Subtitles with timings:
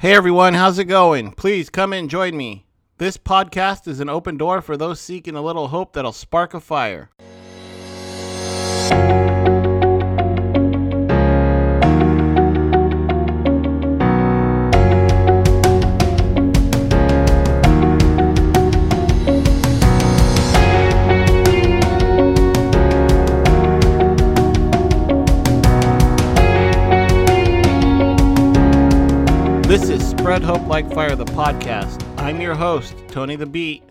[0.00, 1.32] Hey everyone, how's it going?
[1.32, 2.64] Please come and join me.
[2.96, 6.60] This podcast is an open door for those seeking a little hope that'll spark a
[6.60, 7.10] fire.
[30.30, 32.06] Spread Hope Like Fire, the podcast.
[32.16, 33.82] I'm your host, Tony the Beat.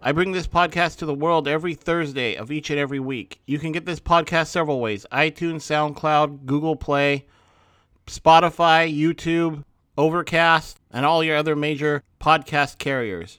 [0.00, 3.42] I bring this podcast to the world every Thursday of each and every week.
[3.44, 7.26] You can get this podcast several ways iTunes, SoundCloud, Google Play,
[8.06, 9.62] Spotify, YouTube,
[9.98, 13.38] Overcast, and all your other major podcast carriers.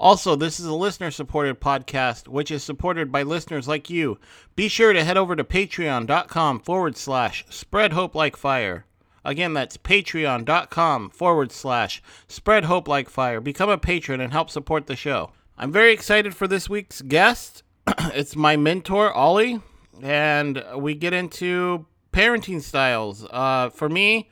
[0.00, 4.18] Also, this is a listener supported podcast, which is supported by listeners like you.
[4.56, 8.85] Be sure to head over to patreon.com forward slash spread hope like fire.
[9.26, 13.40] Again, that's patreon.com forward slash spread hope like fire.
[13.40, 15.32] Become a patron and help support the show.
[15.58, 17.64] I'm very excited for this week's guest.
[18.14, 19.62] it's my mentor, Ole,
[20.00, 23.26] and we get into parenting styles.
[23.28, 24.30] Uh, for me,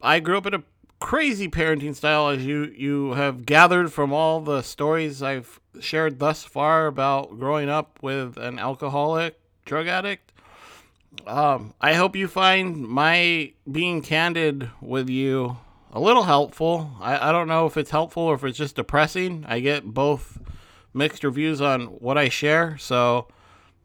[0.00, 0.62] I grew up in a
[1.00, 6.44] crazy parenting style, as you, you have gathered from all the stories I've shared thus
[6.44, 10.30] far about growing up with an alcoholic, drug addict
[11.26, 15.56] um, I hope you find my being candid with you
[15.92, 16.90] a little helpful.
[17.00, 19.44] I, I don't know if it's helpful or if it's just depressing.
[19.48, 20.38] I get both
[20.92, 22.76] mixed reviews on what I share.
[22.78, 23.28] So,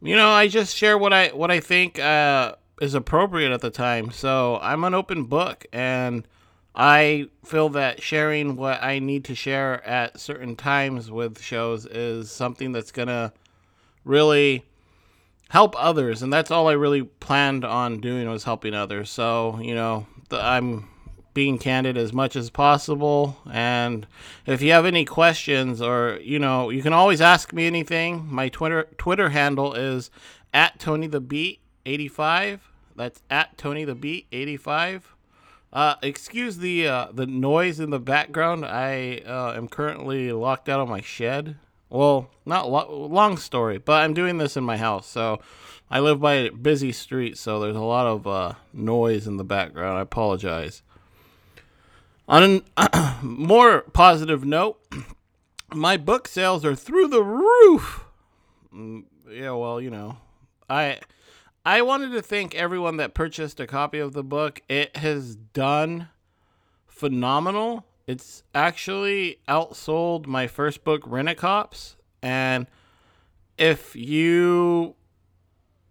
[0.01, 3.69] you know, I just share what I what I think uh, is appropriate at the
[3.69, 4.11] time.
[4.11, 6.27] So I'm an open book, and
[6.73, 12.31] I feel that sharing what I need to share at certain times with shows is
[12.31, 13.33] something that's gonna
[14.03, 14.65] really
[15.49, 19.09] help others and that's all i really planned on doing was helping others.
[19.09, 20.87] So you know the, i'm
[21.33, 24.07] being candid as much as possible and
[24.45, 28.27] if you have any questions or you know you can always ask me anything.
[28.29, 30.09] My twitter twitter handle is
[30.53, 35.15] at tony the beat 85 that's at tony the beat 85
[35.71, 38.65] uh, excuse the uh, the noise in the background.
[38.65, 41.57] I uh, am currently locked out of my shed
[41.89, 45.07] well, not lo- long story, but I'm doing this in my house.
[45.07, 45.41] So
[45.89, 49.43] I live by a busy street, so there's a lot of uh, noise in the
[49.43, 49.97] background.
[49.97, 50.83] I apologize.
[52.27, 54.79] On a more positive note,
[55.73, 58.05] my book sales are through the roof.
[58.73, 60.17] Mm, yeah, well, you know,
[60.69, 60.99] I
[61.65, 64.61] I wanted to thank everyone that purchased a copy of the book.
[64.69, 66.09] It has done
[66.85, 71.95] phenomenal it's actually outsold my first book, Rent-A-Cops.
[72.23, 72.65] And
[73.55, 74.95] if you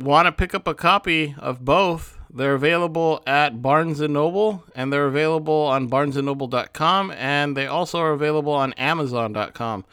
[0.01, 4.93] want to pick up a copy of both, they're available at Barnes & Noble, and
[4.93, 9.85] they're available on barnesandnoble.com, and they also are available on amazon.com.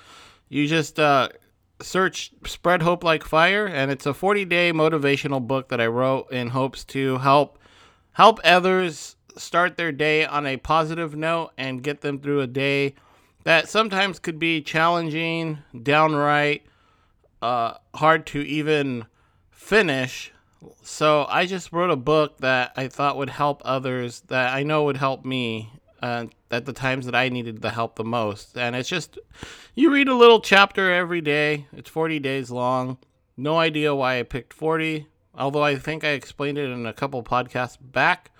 [0.49, 1.29] You just uh,
[1.79, 6.49] search Spread Hope Like Fire, and it's a 40-day motivational book that I wrote in
[6.49, 7.59] hopes to help
[8.13, 12.95] help others start their day on a positive note and get them through a day
[13.43, 16.65] that sometimes could be challenging, downright
[17.41, 19.05] uh, hard to even
[19.51, 20.31] finish.
[20.81, 24.85] So I just wrote a book that I thought would help others, that I know
[24.85, 25.71] would help me
[26.01, 28.57] uh, at the times that I needed the help the most.
[28.57, 29.19] And it's just,
[29.75, 31.67] you read a little chapter every day.
[31.71, 32.97] It's 40 days long.
[33.37, 37.21] No idea why I picked 40, although I think I explained it in a couple
[37.21, 38.31] podcasts back.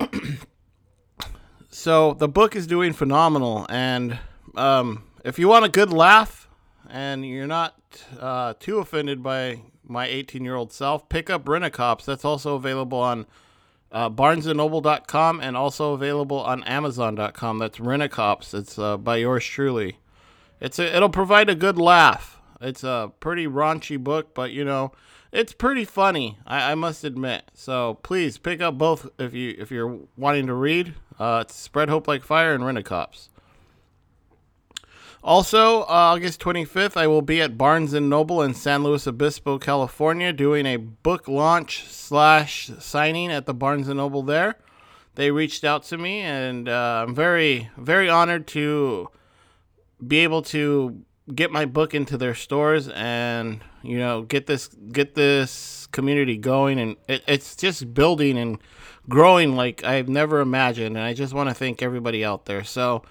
[1.68, 4.18] so the book is doing phenomenal, and
[4.56, 6.48] um, if you want a good laugh
[6.88, 7.76] and you're not
[8.18, 12.04] uh, too offended by my 18 year old self, pick up Rent-A-Cops.
[12.04, 13.26] That's also available on
[13.92, 17.58] uh, barnesandnoble.com and also available on amazon.com.
[17.58, 18.54] That's Rent-A-Cops.
[18.54, 19.98] It's uh, by yours truly.
[20.60, 22.38] It's a, it'll provide a good laugh.
[22.60, 24.92] It's a pretty raunchy book, but you know,
[25.32, 26.38] it's pretty funny.
[26.46, 27.44] I, I, must admit.
[27.54, 30.94] So please pick up both if you if you're wanting to read.
[31.18, 33.28] Uh, it's Spread Hope Like Fire and Rent-A-Cops.
[35.22, 40.32] Also, uh, August 25th, I will be at Barnes Noble in San Luis Obispo, California,
[40.32, 44.56] doing a book launch slash signing at the Barnes Noble there.
[45.16, 49.10] They reached out to me, and uh, I'm very very honored to
[50.04, 51.02] be able to
[51.34, 56.78] get my book into their stores and you know get this get this community going
[56.78, 58.58] and it, it's just building and
[59.08, 62.64] growing like I've never imagined and I just want to thank everybody out there.
[62.64, 63.02] So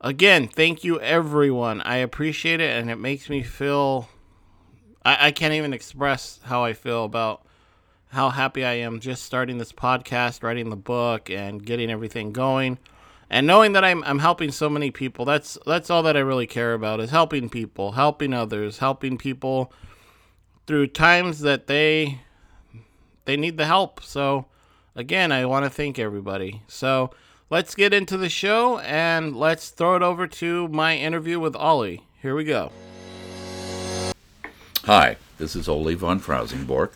[0.00, 1.80] again, thank you everyone.
[1.82, 4.08] I appreciate it and it makes me feel
[5.04, 7.44] I, I can't even express how I feel about
[8.08, 12.78] how happy I am just starting this podcast, writing the book, and getting everything going.
[13.28, 16.46] And knowing that I'm, I'm helping so many people, that's that's all that I really
[16.46, 19.72] care about is helping people, helping others, helping people
[20.66, 22.20] through times that they
[23.24, 24.02] they need the help.
[24.02, 24.46] So
[24.94, 26.62] again, I want to thank everybody.
[26.68, 27.10] So
[27.50, 31.98] let's get into the show and let's throw it over to my interview with Ole.
[32.20, 32.70] Here we go.
[34.84, 36.92] Hi, this is Ole von Frausing-Borch.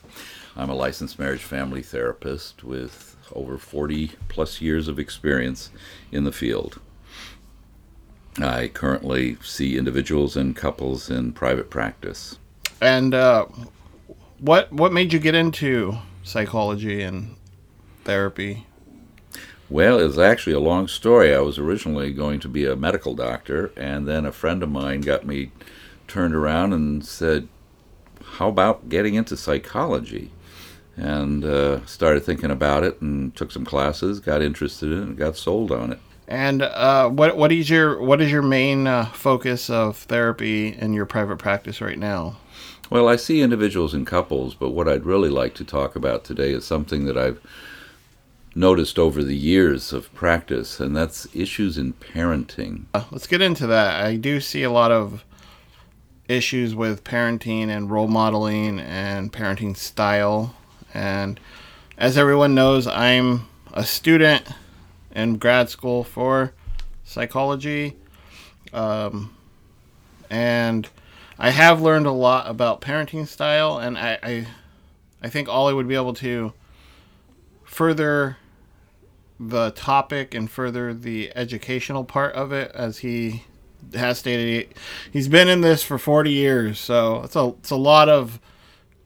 [0.56, 5.70] I'm a licensed marriage family therapist with over 40 plus years of experience
[6.12, 6.80] in the field.
[8.38, 12.38] I currently see individuals and couples in private practice.
[12.80, 13.46] And uh,
[14.38, 17.36] what what made you get into psychology and
[18.04, 18.66] therapy?
[19.70, 21.34] Well, it's actually a long story.
[21.34, 25.02] I was originally going to be a medical doctor, and then a friend of mine
[25.02, 25.50] got me
[26.06, 27.48] turned around and said,
[28.22, 30.32] How about getting into psychology?
[30.96, 35.16] And uh, started thinking about it and took some classes, got interested in it, and
[35.18, 36.00] got sold on it.
[36.26, 40.92] And uh, what what is your what is your main uh, focus of therapy in
[40.92, 42.36] your private practice right now?
[42.90, 46.52] Well, I see individuals and couples, but what I'd really like to talk about today
[46.52, 47.40] is something that I've
[48.54, 52.84] noticed over the years of practice, and that's issues in parenting.
[52.94, 54.02] Uh, let's get into that.
[54.04, 55.22] I do see a lot of
[56.28, 60.54] issues with parenting and role modeling and parenting style.
[60.94, 61.38] And
[61.96, 64.46] as everyone knows, I'm a student
[65.14, 66.52] in grad school for
[67.04, 67.96] psychology.
[68.72, 69.34] Um,
[70.30, 70.88] and
[71.38, 74.46] I have learned a lot about parenting style, and I, I,
[75.22, 76.52] I think Ole would be able to
[77.64, 78.38] further
[79.38, 83.44] the topic and further the educational part of it, as he
[83.94, 84.74] has stated.
[85.12, 88.40] He, has been in this for 40 years, so it's a it's a lot of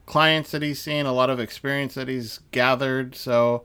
[0.07, 3.15] clients that he's seen, a lot of experience that he's gathered.
[3.15, 3.63] So,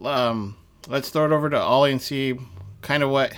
[0.00, 0.56] um,
[0.88, 2.38] let's throw it over to Ole and see
[2.80, 3.34] kind of what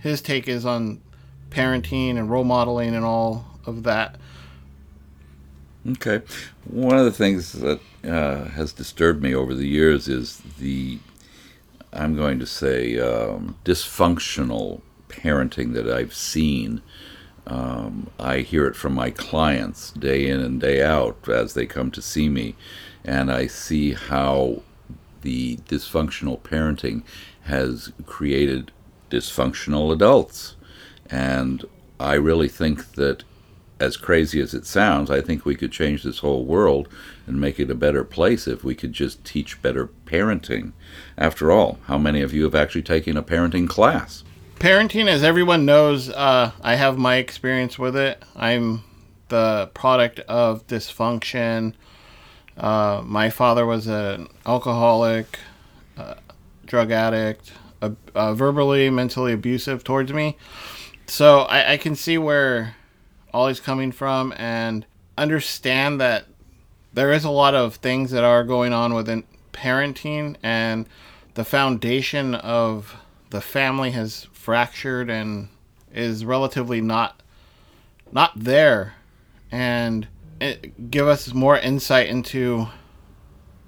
[0.00, 1.00] his take is on
[1.48, 4.16] parenting and role modeling and all of that.
[5.86, 6.22] Okay.
[6.64, 10.98] One of the things that uh, has disturbed me over the years is the,
[11.92, 16.82] I'm going to say, um, dysfunctional parenting that I've seen.
[17.46, 21.90] Um, I hear it from my clients day in and day out as they come
[21.92, 22.54] to see me,
[23.04, 24.62] and I see how
[25.22, 27.02] the dysfunctional parenting
[27.42, 28.70] has created
[29.10, 30.56] dysfunctional adults.
[31.08, 31.64] And
[31.98, 33.24] I really think that
[33.80, 36.88] as crazy as it sounds, I think we could change this whole world
[37.26, 40.72] and make it a better place if we could just teach better parenting.
[41.16, 44.24] After all, how many of you have actually taken a parenting class?
[44.58, 48.22] Parenting, as everyone knows, uh, I have my experience with it.
[48.34, 48.82] I'm
[49.28, 51.74] the product of dysfunction.
[52.56, 55.38] Uh, my father was an alcoholic,
[55.96, 56.14] uh,
[56.66, 60.36] drug addict, uh, verbally, mentally abusive towards me.
[61.06, 62.74] So I, I can see where
[63.38, 64.84] Ole's coming from and
[65.16, 66.24] understand that
[66.92, 70.86] there is a lot of things that are going on within parenting and
[71.34, 72.96] the foundation of
[73.30, 75.48] the family has fractured and
[75.94, 77.22] is relatively not
[78.10, 78.94] not there.
[79.52, 80.08] And
[80.90, 82.66] give us more insight into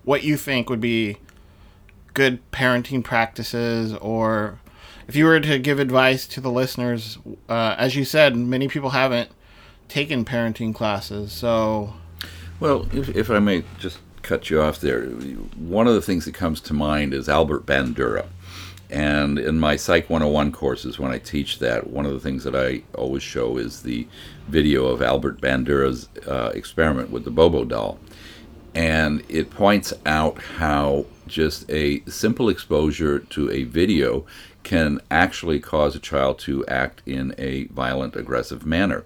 [0.03, 1.19] what you think would be
[2.13, 4.59] good parenting practices or
[5.07, 8.91] if you were to give advice to the listeners uh, as you said many people
[8.91, 9.31] haven't
[9.90, 11.92] taken parenting classes, so.
[12.59, 16.35] Well, if, if I may just cut you off there, one of the things that
[16.35, 18.26] comes to mind is Albert Bandura.
[18.88, 22.56] And in my Psych 101 courses, when I teach that, one of the things that
[22.56, 24.06] I always show is the
[24.49, 27.99] video of Albert Bandura's uh, experiment with the Bobo doll.
[28.75, 34.26] And it points out how just a simple exposure to a video
[34.64, 39.04] can actually cause a child to act in a violent, aggressive manner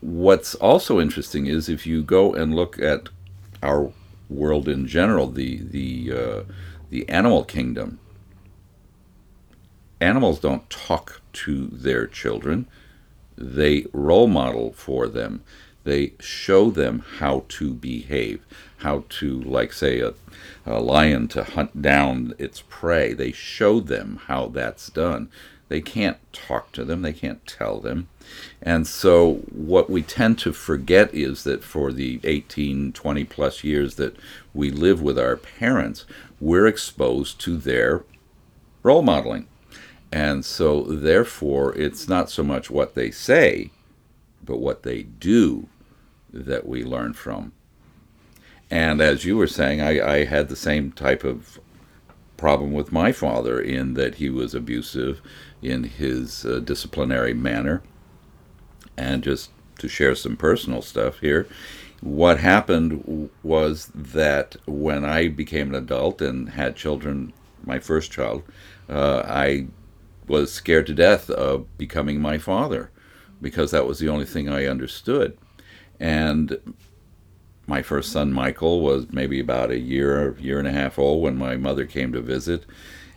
[0.00, 3.08] what's also interesting is if you go and look at
[3.62, 3.92] our
[4.28, 6.42] world in general, the the uh,
[6.90, 7.98] the animal kingdom.
[10.00, 12.68] Animals don't talk to their children;
[13.36, 15.42] they role model for them.
[15.84, 18.44] They show them how to behave,
[18.78, 20.12] how to, like, say, a,
[20.66, 23.14] a lion to hunt down its prey.
[23.14, 25.30] They show them how that's done.
[25.68, 28.08] They can't talk to them, they can't tell them.
[28.62, 33.96] And so, what we tend to forget is that for the 18, 20 plus years
[33.96, 34.16] that
[34.54, 36.04] we live with our parents,
[36.40, 38.04] we're exposed to their
[38.82, 39.46] role modeling.
[40.10, 43.70] And so, therefore, it's not so much what they say,
[44.42, 45.68] but what they do
[46.32, 47.52] that we learn from.
[48.70, 51.58] And as you were saying, I, I had the same type of
[52.38, 55.20] problem with my father in that he was abusive
[55.60, 57.82] in his uh, disciplinary manner.
[58.96, 61.46] And just to share some personal stuff here,
[62.00, 67.32] what happened was that when I became an adult and had children,
[67.64, 68.44] my first child,
[68.88, 69.66] uh, I
[70.26, 72.90] was scared to death of becoming my father
[73.42, 75.36] because that was the only thing I understood.
[75.98, 76.58] And
[77.68, 81.36] my first son, Michael, was maybe about a year, year and a half old when
[81.36, 82.64] my mother came to visit.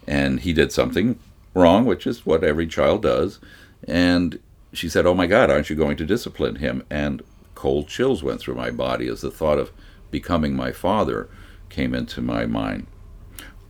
[0.06, 1.18] And he did something
[1.54, 3.40] wrong, which is what every child does.
[3.88, 4.40] And
[4.74, 6.84] she said, Oh my God, aren't you going to discipline him?
[6.90, 7.22] And
[7.56, 9.72] cold chills went through my body as the thought of
[10.12, 11.30] becoming my father
[11.70, 12.88] came into my mind.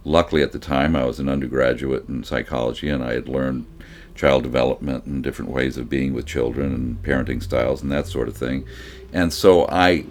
[0.03, 3.67] Luckily, at the time, I was an undergraduate in psychology and I had learned
[4.15, 8.27] child development and different ways of being with children and parenting styles and that sort
[8.27, 8.65] of thing.
[9.13, 10.05] And so I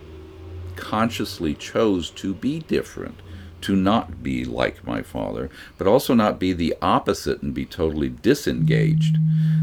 [0.81, 3.21] consciously chose to be different,
[3.61, 8.09] to not be like my father, but also not be the opposite and be totally
[8.09, 9.17] disengaged.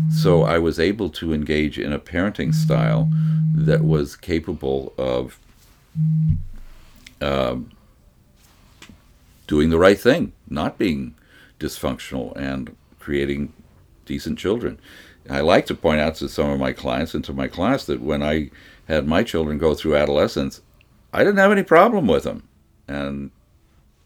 [0.09, 3.09] So I was able to engage in a parenting style
[3.53, 5.39] that was capable of
[7.19, 7.57] uh,
[9.47, 11.15] doing the right thing, not being
[11.59, 13.51] dysfunctional, and creating
[14.05, 14.79] decent children.
[15.29, 18.01] I like to point out to some of my clients and to my class that
[18.01, 18.51] when I
[18.87, 20.61] had my children go through adolescence,
[21.17, 22.47] I didn't have any problem with them.
[22.87, 23.31] And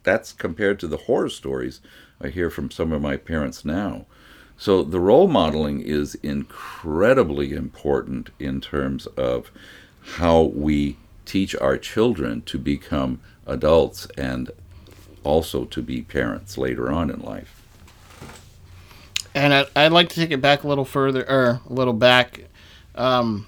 [0.04, 1.82] that's compared to the horror stories
[2.22, 4.06] I hear from some of my parents now.
[4.56, 9.52] So the role modeling is incredibly important in terms of
[10.02, 14.50] how we teach our children to become adults and
[15.26, 17.62] also to be parents later on in life.
[19.36, 22.46] And I, would like to take it back a little further, or a little back.
[22.96, 23.48] Um,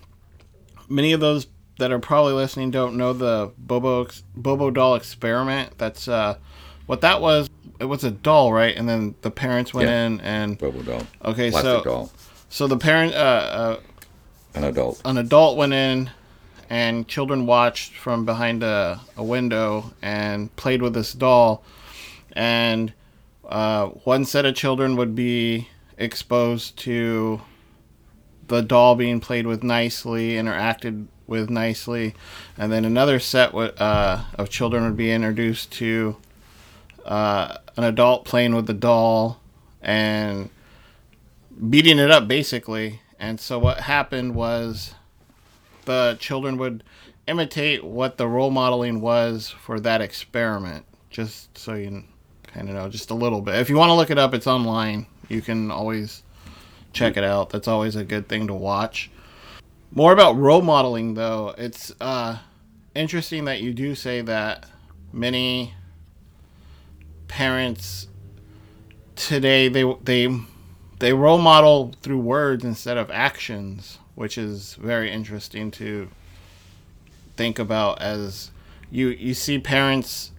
[0.90, 1.48] many of those
[1.84, 5.78] that are probably listening don't know the Bobo Bobo doll experiment.
[5.78, 6.38] That's uh,
[6.86, 8.74] what that was it was a doll, right?
[8.74, 10.06] And then the parents went yeah.
[10.06, 11.02] in and Bobo doll.
[11.26, 12.12] Okay, Plastic so doll.
[12.48, 13.80] so the parent, uh, uh,
[14.56, 16.10] an adult, an adult went in,
[16.70, 21.66] and children watched from behind a, a window and played with this doll,
[22.32, 22.94] and
[23.44, 27.42] uh, one set of children would be exposed to
[28.48, 32.14] the doll being played with nicely, interacted with nicely,
[32.58, 36.18] and then another set uh, of children would be introduced to
[37.06, 39.40] uh, an adult playing with the doll
[39.82, 40.50] and
[41.70, 43.02] beating it up basically.
[43.20, 44.96] And so what happened was
[45.86, 46.84] the children would
[47.28, 52.04] imitate what the role modeling was for that experiment, just so you
[52.48, 53.56] kind of know, just a little bit.
[53.56, 55.08] If you want to look it up, it's online.
[55.30, 56.24] You can always
[56.92, 57.50] check it out.
[57.50, 59.10] That's always a good thing to watch.
[59.96, 61.54] More about role modeling, though.
[61.58, 62.40] It's uh,
[62.96, 64.66] interesting that you do say that
[65.12, 65.76] many
[67.28, 68.08] parents
[69.16, 70.40] today they they
[71.00, 76.10] they role model through words instead of actions, which is very interesting to
[77.36, 78.52] think about as
[78.92, 80.32] you you see parents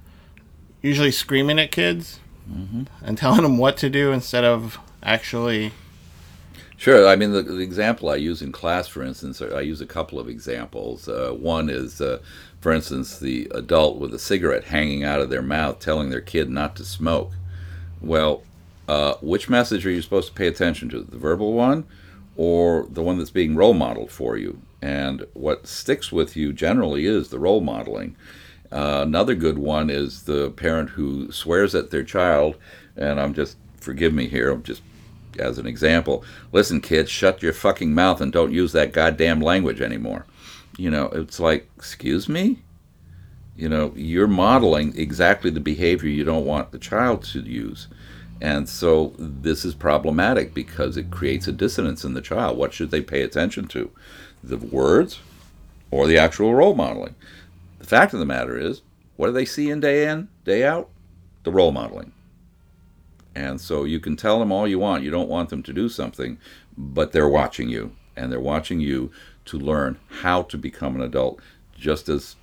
[0.83, 2.21] usually screaming at kids
[2.51, 2.85] mm-hmm.
[3.03, 5.73] and telling them what to do instead of actually
[6.85, 7.09] Sure.
[7.09, 10.21] I mean, the, the, example I use in class, for instance, I use a couple
[10.21, 11.09] of examples.
[11.09, 12.19] Uh, one is uh,
[12.61, 16.51] for instance, the adult with a cigarette hanging out of their mouth telling their kid
[16.51, 17.33] not to smoke.
[18.03, 18.43] Well,
[18.87, 21.01] uh, which message are you supposed to pay attention to?
[21.01, 21.87] The verbal one
[22.37, 24.61] or the one that's being role modeled for you?
[24.83, 28.15] And what sticks with you generally is the role modeling.
[28.71, 32.57] Uh, another good one is the parent who swears at their child,
[32.95, 34.83] and I'm just, forgive me here, I'm just
[35.39, 36.25] as an example.
[36.53, 40.27] Listen, kids, shut your fucking mouth and don't use that goddamn language anymore
[40.77, 42.59] you know, it's like, excuse me?
[43.57, 47.87] You know, you're modeling exactly the behavior you don't want the child to use.
[48.41, 52.59] And so this is problematic because it creates a dissonance in the child.
[52.59, 53.91] What should they pay attention to?
[54.43, 55.21] The words
[55.91, 57.15] or the actual role modeling?
[57.79, 58.83] The fact of the matter is,
[59.17, 60.91] what do they see in day in, day out?
[61.45, 62.13] The role modeling.
[63.35, 65.03] And so you can tell them all you want.
[65.03, 66.39] You don't want them to do something,
[66.77, 67.93] but they're watching you.
[68.17, 69.11] And they're watching you
[69.47, 71.41] to learn how to become an adult,
[71.77, 72.37] just as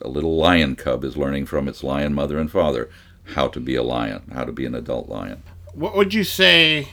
[0.00, 2.88] a little lion cub is learning from its lion mother and father
[3.34, 5.42] how to be a lion, how to be an adult lion.
[5.74, 6.88] What would you say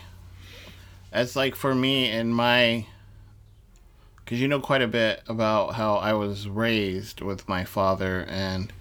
[1.12, 2.86] as like for me in my
[4.16, 8.72] because you know quite a bit about how I was raised with my father and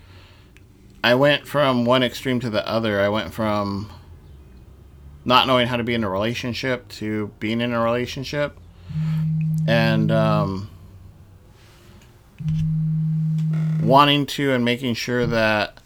[1.04, 3.00] I went from one extreme to the other.
[3.00, 3.92] I went from
[5.26, 8.58] not knowing how to be in a relationship to being in a relationship.
[9.68, 10.70] And um,
[13.82, 15.80] wanting to and making sure that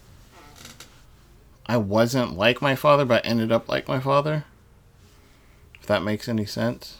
[1.66, 4.44] I wasn't like my father, but ended up like my father.
[5.80, 6.99] If that makes any sense.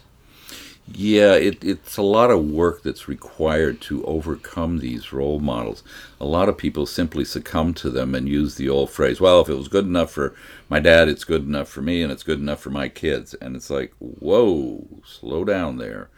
[0.93, 5.83] Yeah, it, it's a lot of work that's required to overcome these role models.
[6.19, 9.47] A lot of people simply succumb to them and use the old phrase, well, if
[9.47, 10.35] it was good enough for
[10.69, 13.33] my dad, it's good enough for me, and it's good enough for my kids.
[13.35, 16.09] And it's like, whoa, slow down there.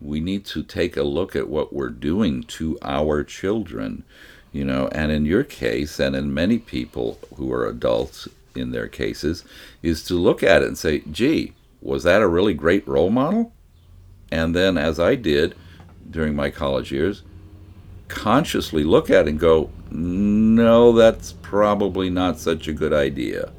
[0.00, 4.04] We need to take a look at what we're doing to our children,
[4.52, 8.88] you know, and in your case, and in many people who are adults in their
[8.88, 9.44] cases,
[9.82, 13.52] is to look at it and say, gee, was that a really great role model?
[14.30, 15.54] And then as I did
[16.10, 17.22] during my college years,
[18.08, 23.50] consciously look at and go, no, that's probably not such a good idea.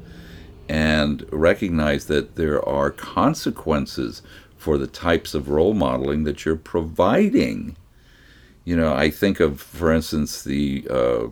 [0.68, 4.22] And recognize that there are consequences
[4.56, 7.76] for the types of role modeling that you're providing.
[8.64, 11.26] You know, I think of, for instance, the, uh,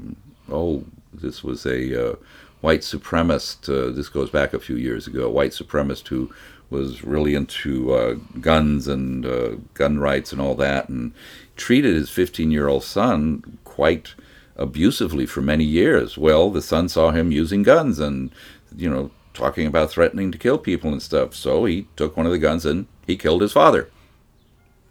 [0.51, 2.17] oh, this was a uh,
[2.61, 6.31] white supremacist, uh, this goes back a few years ago, a white supremacist who
[6.71, 11.13] was really into uh, guns and uh, gun rights and all that, and
[11.57, 14.15] treated his 15 year old son quite
[14.57, 16.17] abusively for many years.
[16.17, 18.31] Well, the son saw him using guns and,
[18.77, 21.35] you know, talking about threatening to kill people and stuff.
[21.35, 23.91] So he took one of the guns and he killed his father.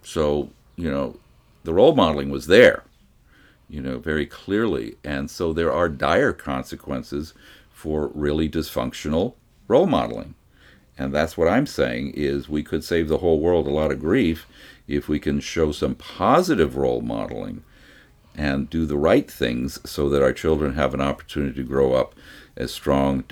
[0.02, 1.18] So, you know,
[1.64, 2.82] the role modeling was there,
[3.68, 4.96] you know, very clearly.
[5.04, 7.34] And so there are dire consequences
[7.70, 9.34] for really dysfunctional
[9.68, 10.34] role modeling.
[11.00, 14.00] And that's what I'm saying is we could save the whole world a lot of
[14.00, 14.46] grief
[14.86, 17.64] if we can show some positive role modeling
[18.36, 22.14] and do the right things so that our children have an opportunity to grow up
[22.54, 23.24] as strong,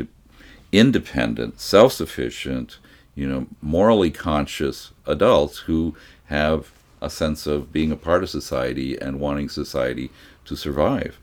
[0.72, 2.78] independent, self-sufficient,
[3.14, 5.94] you know, morally conscious adults who
[6.28, 6.72] have
[7.02, 10.10] a sense of being a part of society and wanting society
[10.46, 11.18] to survive.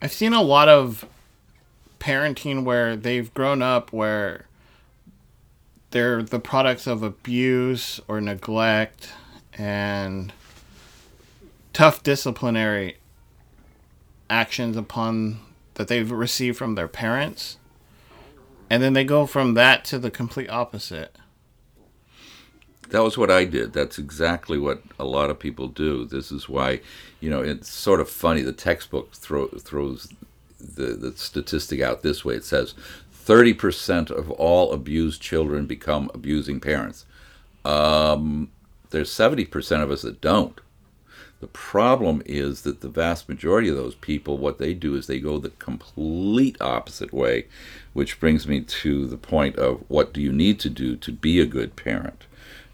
[0.00, 1.04] I've seen a lot of
[1.98, 4.44] parenting where they've grown up where
[5.90, 9.12] they're the products of abuse or neglect
[9.54, 10.32] and
[11.72, 12.98] tough disciplinary
[14.30, 15.40] actions upon
[15.74, 17.56] that they've received from their parents
[18.70, 21.16] and then they go from that to the complete opposite
[22.90, 23.72] that was what I did.
[23.72, 26.04] That's exactly what a lot of people do.
[26.04, 26.80] This is why,
[27.20, 28.42] you know, it's sort of funny.
[28.42, 30.08] The textbook throw, throws
[30.58, 32.34] the, the statistic out this way.
[32.34, 32.74] It says
[33.28, 37.04] 30% of all abused children become abusing parents.
[37.62, 38.50] Um,
[38.88, 40.58] there's 70% of us that don't.
[41.40, 45.20] The problem is that the vast majority of those people, what they do is they
[45.20, 47.46] go the complete opposite way,
[47.92, 51.38] which brings me to the point of what do you need to do to be
[51.38, 52.24] a good parent?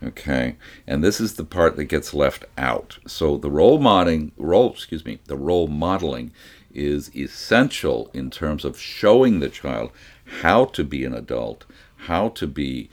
[0.02, 2.98] Okay, and this is the part that gets left out.
[3.06, 6.30] So the role modeling, role, excuse me, the role modeling
[6.74, 9.90] is essential in terms of showing the child
[10.24, 11.64] how to be an adult,
[11.96, 12.90] how to be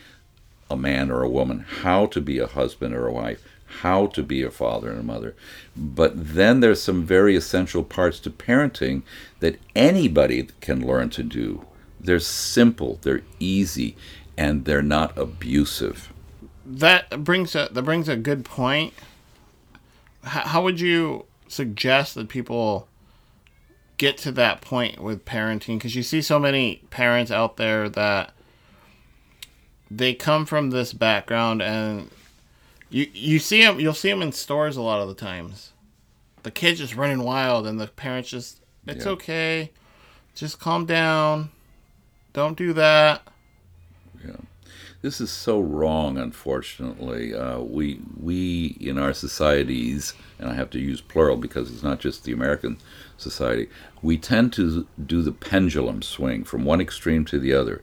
[0.70, 3.44] a man or a woman, how to be a husband or a wife,
[3.82, 5.36] how to be a father and a mother.
[5.76, 9.04] But then there's some very essential parts to parenting
[9.40, 11.66] that anybody can learn to do.
[12.00, 13.96] They're simple, they're easy,
[14.38, 16.12] and they're not abusive.
[16.66, 18.94] That brings a that brings a good point.
[20.24, 22.88] how would you suggest that people
[24.02, 28.34] get to that point with parenting because you see so many parents out there that
[29.92, 32.10] they come from this background and
[32.90, 35.72] you you see them you'll see them in stores a lot of the times.
[36.42, 39.12] The kids just running wild and the parents just it's yeah.
[39.12, 39.72] okay.
[40.34, 41.52] Just calm down.
[42.34, 43.22] Don't do that.
[44.26, 44.38] Yeah.
[45.04, 47.36] This is so wrong unfortunately.
[47.36, 52.00] Uh, we we in our societies and i have to use plural because it's not
[52.00, 52.78] just the american
[53.22, 53.70] society,
[54.02, 57.82] we tend to do the pendulum swing from one extreme to the other.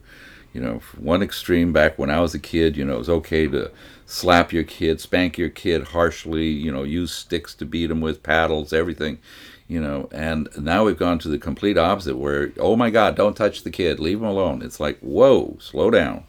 [0.53, 3.47] You know, one extreme back when I was a kid, you know, it was okay
[3.47, 3.71] to
[4.05, 8.23] slap your kid, spank your kid harshly, you know, use sticks to beat them with,
[8.23, 9.19] paddles, everything,
[9.67, 10.09] you know.
[10.11, 13.69] And now we've gone to the complete opposite where, oh my God, don't touch the
[13.69, 14.63] kid, leave him alone.
[14.63, 16.23] It's like, whoa, slow down.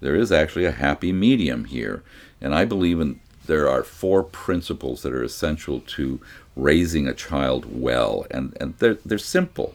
[0.00, 2.04] There is actually a happy medium here.
[2.40, 6.20] And I believe in there are four principles that are essential to
[6.56, 9.74] raising a child well, and, and they're, they're simple.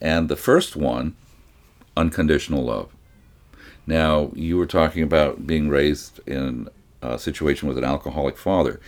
[0.00, 1.16] And the first one,
[1.96, 2.90] unconditional love.
[3.86, 6.68] Now, you were talking about being raised in
[7.02, 8.80] a situation with an alcoholic father.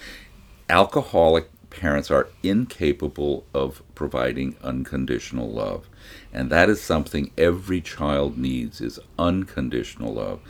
[0.69, 5.89] Alcoholic parents are incapable of providing unconditional love.
[6.33, 10.41] And that is something every child needs is unconditional love.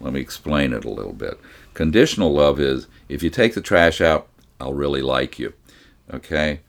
[0.00, 1.38] Let me explain it a little bit.
[1.74, 5.52] Conditional love is if you take the trash out, I'll really like you.
[6.12, 6.60] Okay?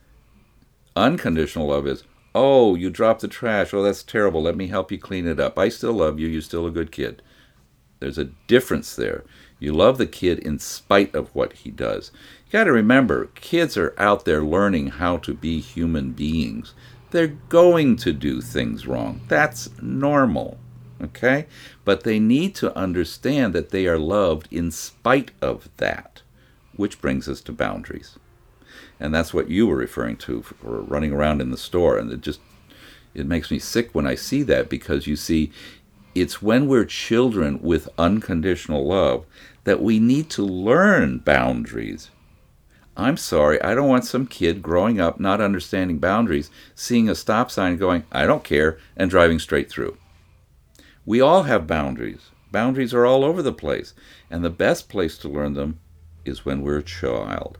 [0.95, 2.04] Unconditional love is,
[2.36, 3.73] oh, you dropped the trash.
[3.73, 4.41] Oh, that's terrible.
[4.41, 5.58] Let me help you clean it up.
[5.58, 6.27] I still love you.
[6.27, 7.21] You're still a good kid.
[7.99, 9.23] There's a difference there.
[9.60, 12.12] You love the kid in spite of what he does.
[12.47, 16.73] You got to remember, kids are out there learning how to be human beings.
[17.12, 19.21] They're going to do things wrong.
[19.27, 20.58] That's normal.
[21.01, 21.45] Okay?
[21.86, 26.21] But they need to understand that they are loved in spite of that,
[26.75, 28.17] which brings us to boundaries.
[28.99, 31.97] And that's what you were referring to for running around in the store.
[31.97, 32.39] And it just,
[33.13, 35.51] it makes me sick when I see that because you see,
[36.13, 39.25] it's when we're children with unconditional love
[39.63, 42.10] that we need to learn boundaries.
[42.97, 47.49] I'm sorry, I don't want some kid growing up not understanding boundaries, seeing a stop
[47.49, 49.97] sign going, I don't care, and driving straight through.
[51.05, 52.31] We all have boundaries.
[52.51, 53.93] Boundaries are all over the place.
[54.29, 55.79] And the best place to learn them
[56.25, 57.57] is when we're a child.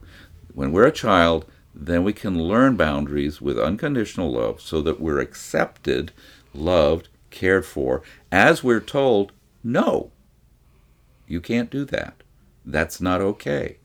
[0.54, 5.20] When we're a child, then we can learn boundaries with unconditional love so that we're
[5.20, 6.12] accepted,
[6.52, 9.32] loved, cared for, as we're told,
[9.64, 10.10] no,
[11.26, 12.22] you can't do that.
[12.64, 13.78] That's not okay.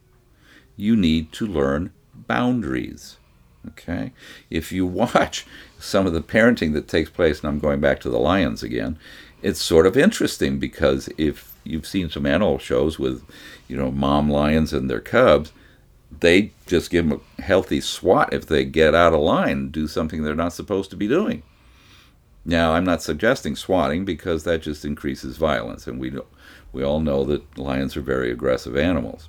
[0.76, 3.18] You need to learn boundaries.
[3.70, 4.12] Okay?
[4.50, 5.46] If you watch
[5.80, 9.00] some of the parenting that takes place, and I'm going back to the lions again,
[9.42, 13.24] it's sort of interesting because if you've seen some animal shows with,
[13.68, 15.52] you know, mom lions and their cubs,
[16.12, 19.88] they just give them a healthy swat if they get out of line and do
[19.88, 21.44] something they're not supposed to be doing.
[22.46, 26.18] Now, I'm not suggesting swatting because that just increases violence, and we
[26.72, 29.28] we all know that lions are very aggressive animals.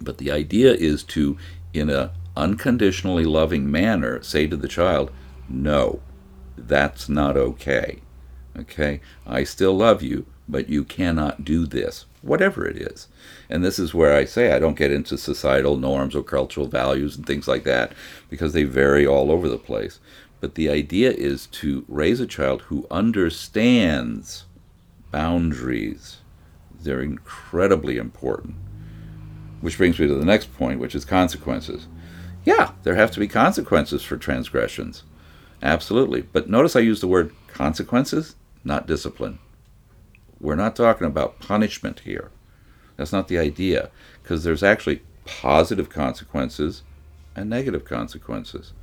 [0.00, 1.36] But the idea is to,
[1.72, 5.10] in a unconditionally loving manner, say to the child,
[5.48, 6.00] "No,
[6.56, 8.00] that's not okay.
[8.58, 13.08] Okay, I still love you, but you cannot do this, whatever it is."
[13.48, 17.16] And this is where I say I don't get into societal norms or cultural values
[17.16, 17.92] and things like that
[18.30, 20.00] because they vary all over the place.
[20.40, 24.44] But the idea is to raise a child who understands
[25.10, 26.18] boundaries.
[26.82, 28.56] They're incredibly important.
[29.62, 31.86] Which brings me to the next point, which is consequences.
[32.44, 35.04] Yeah, there have to be consequences for transgressions.
[35.62, 36.20] Absolutely.
[36.20, 39.38] But notice I use the word consequences, not discipline.
[40.44, 42.30] We're not talking about punishment here.
[42.98, 43.90] That's not the idea,
[44.22, 46.82] because there's actually positive consequences
[47.34, 48.74] and negative consequences.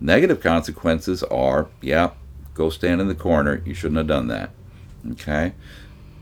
[0.00, 2.12] Negative consequences are, yeah,
[2.54, 3.60] go stand in the corner.
[3.66, 4.52] You shouldn't have done that.
[5.12, 5.52] Okay?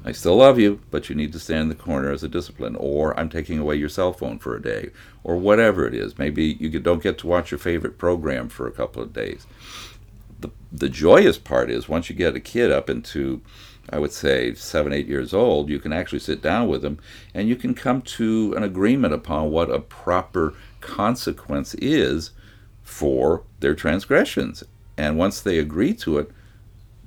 [0.05, 2.75] I still love you, but you need to stand in the corner as a discipline.
[2.75, 4.91] Or I'm taking away your cell phone for a day.
[5.23, 6.19] Or whatever it is.
[6.19, 9.47] Maybe you don't get to watch your favorite program for a couple of days.
[10.41, 13.41] The, the joyous part is once you get a kid up into
[13.91, 16.99] I would say seven, eight years old, you can actually sit down with them
[17.35, 22.31] and you can come to an agreement upon what a proper consequence is
[22.83, 24.65] for their transgressions.
[24.97, 26.31] And once they agree to it,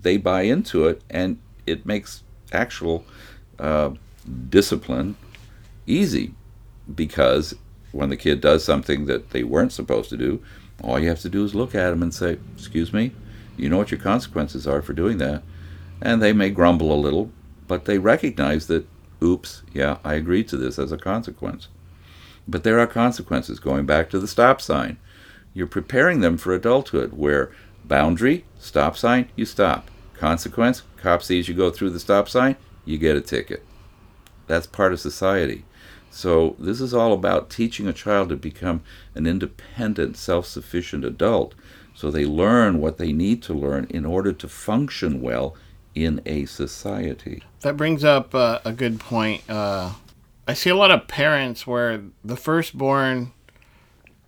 [0.01, 3.05] they buy into it, and it makes actual
[3.59, 3.91] uh,
[4.49, 5.15] discipline
[5.85, 6.33] easy
[6.93, 7.55] because
[7.91, 10.41] when the kid does something that they weren't supposed to do,
[10.83, 13.11] all you have to do is look at them and say, Excuse me,
[13.57, 15.41] you know what your consequences are for doing that
[16.01, 17.31] and they may grumble a little,
[17.67, 18.87] but they recognize that,
[19.21, 21.67] oops, yeah, I agreed to this as a consequence.
[22.47, 24.97] But there are consequences, going back to the stop sign.
[25.53, 27.51] You're preparing them for adulthood, where
[27.83, 29.89] boundary, stop sign, you stop.
[30.13, 32.55] Consequence, cop sees you go through the stop sign,
[32.85, 33.63] you get a ticket.
[34.47, 35.65] That's part of society.
[36.09, 38.81] So, this is all about teaching a child to become
[39.13, 41.53] an independent, self sufficient adult
[41.97, 45.55] so they learn what they need to learn in order to function well
[46.05, 47.41] in a society.
[47.61, 49.41] That brings up uh, a good point.
[49.49, 49.93] Uh,
[50.47, 53.31] I see a lot of parents where the firstborn,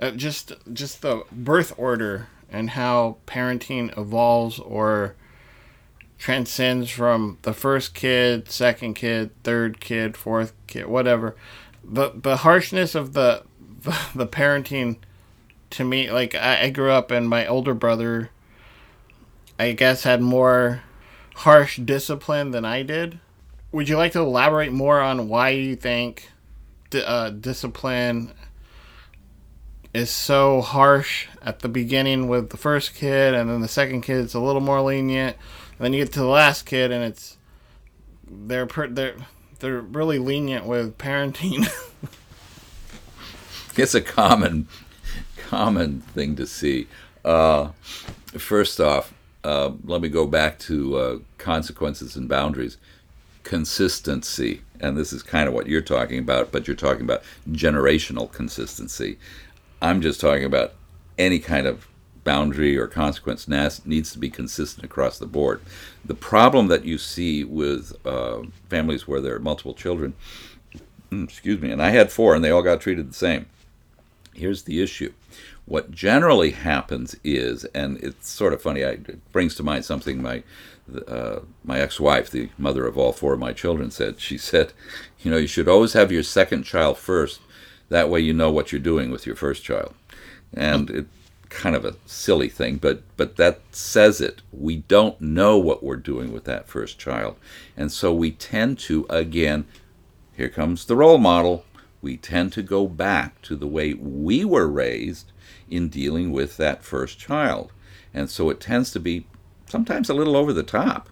[0.02, 5.16] uh, just just the birth order and how parenting evolves or
[6.18, 11.36] transcends from the first kid, second kid, third kid, fourth kid, whatever.
[11.84, 13.44] The the harshness of the
[14.16, 14.98] the, parenting
[15.70, 18.32] to me, like I, I grew up and my older brother,
[19.60, 20.82] I guess, had more
[21.40, 23.18] harsh discipline than I did.
[23.72, 26.30] Would you like to elaborate more on why you think
[26.94, 28.34] uh, discipline
[29.94, 34.18] is so harsh at the beginning with the first kid, and then the second kid
[34.18, 35.38] it's a little more lenient,
[35.78, 37.38] and then you get to the last kid and it's
[38.30, 39.16] they're per- they're
[39.60, 41.66] they're really lenient with parenting.
[43.78, 44.68] it's a common
[45.38, 46.88] common thing to see.
[47.24, 47.70] Uh,
[48.38, 52.78] first off, uh, let me go back to uh, consequences and boundaries.
[53.44, 58.32] Consistency, and this is kind of what you're talking about, but you're talking about generational
[58.32, 59.18] consistency.
[59.82, 60.74] I'm just talking about
[61.18, 61.88] any kind of
[62.24, 65.62] boundary or consequence needs to be consistent across the board.
[66.06, 70.14] The problem that you see with uh, families where there are multiple children,
[71.12, 73.48] mm, excuse me, and I had four and they all got treated the same.
[74.34, 75.14] Here's the issue.
[75.70, 80.20] What generally happens is, and it's sort of funny, I, it brings to mind something
[80.20, 80.42] my
[81.08, 84.20] uh, my ex-wife, the mother of all four of my children, said.
[84.20, 84.74] She said,
[85.20, 87.40] "You know, you should always have your second child first.
[87.90, 89.94] That way, you know what you're doing with your first child."
[90.56, 91.06] And it
[91.50, 94.42] kind of a silly thing, but but that says it.
[94.52, 97.36] We don't know what we're doing with that first child,
[97.78, 99.66] and so we tend to again.
[100.36, 101.64] Here comes the role model.
[102.02, 105.32] We tend to go back to the way we were raised
[105.70, 107.72] in dealing with that first child,
[108.14, 109.26] and so it tends to be
[109.68, 111.10] sometimes a little over the top.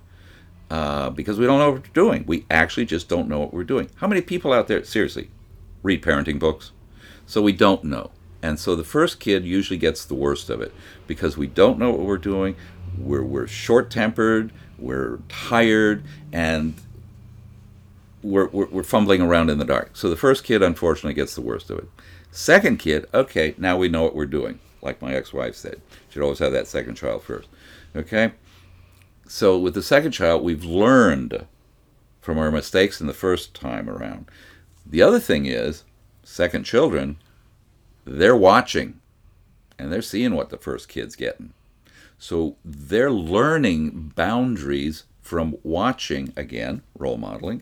[0.70, 2.26] Uh, because we don't know what we're doing.
[2.28, 3.90] We actually just don't know what we're doing.
[3.96, 5.30] How many people out there, seriously,
[5.82, 6.72] read parenting books?
[7.26, 8.12] So we don't know.
[8.42, 10.74] And so the first kid usually gets the worst of it
[11.08, 12.56] because we don't know what we're doing.
[12.98, 16.76] We're, we're short tempered, we're tired, and
[18.22, 19.96] we're, we're, we're, fumbling around in the dark.
[19.96, 21.90] So the first kid, unfortunately, gets the worst of it.
[22.32, 24.60] Second kid, okay, now we know what we're doing.
[24.82, 27.50] Like my ex wife said, should always have that second child first.
[27.96, 28.34] Okay?
[29.28, 31.46] So with the second child, we've learned
[32.22, 34.30] from our mistakes in the first time around.
[34.86, 35.84] The other thing is,
[36.24, 37.18] second children,
[38.06, 39.00] they're watching
[39.80, 41.54] and they're seeing what the first kid's getting.
[42.18, 47.62] So they're learning boundaries from watching, again, role modeling,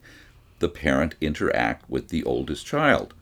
[0.59, 3.13] the parent interact with the oldest child.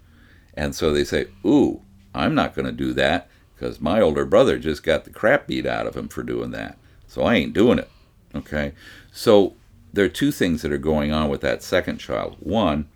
[0.55, 1.81] And so they say, Ooh,
[2.13, 5.65] I'm not going to do that because my older brother just got the crap beat
[5.65, 6.77] out of him for doing that.
[7.07, 7.89] So I ain't doing it.
[8.35, 8.73] Okay?
[9.11, 9.53] So
[9.91, 12.35] there are two things that are going on with that second child.
[12.39, 12.87] One,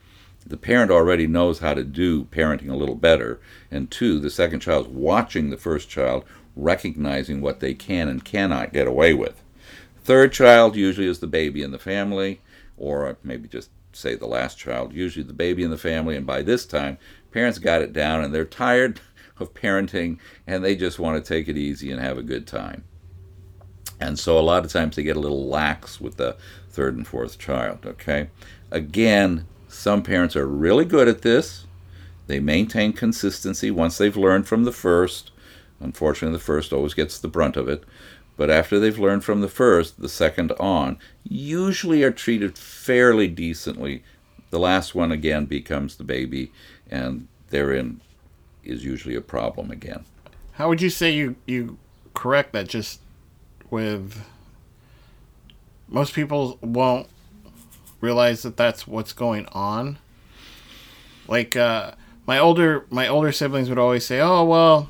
[0.46, 3.40] the parent already knows how to do parenting a little better.
[3.70, 8.74] And two, the second child's watching the first child, recognizing what they can and cannot
[8.74, 9.44] get away with.
[10.04, 12.42] Third child usually is the baby in the family,
[12.78, 16.16] or maybe just say the last child, usually the baby in the family.
[16.16, 16.98] And by this time,
[17.38, 19.00] parents got it down and they're tired
[19.40, 22.84] of parenting and they just want to take it easy and have a good time.
[24.00, 26.36] And so a lot of times they get a little lax with the
[26.72, 28.30] third and fourth child, okay?
[28.72, 31.68] Again, some parents are really good at this.
[32.26, 35.30] They maintain consistency once they've learned from the first.
[35.80, 37.84] Unfortunately, the first always gets the brunt of it.
[38.36, 44.04] But after they've learned from the first, the second on usually are treated fairly decently.
[44.50, 46.52] The last one again becomes the baby,
[46.90, 48.02] and therein
[48.64, 50.06] is usually a problem again.
[50.54, 51.78] How would you say you, you
[52.14, 53.00] correct that just
[53.70, 54.26] with
[55.88, 57.08] most people won't
[58.02, 59.98] realize that that's what's going on.
[61.28, 61.92] Like uh,
[62.26, 64.90] my older my older siblings would always say, "Oh well,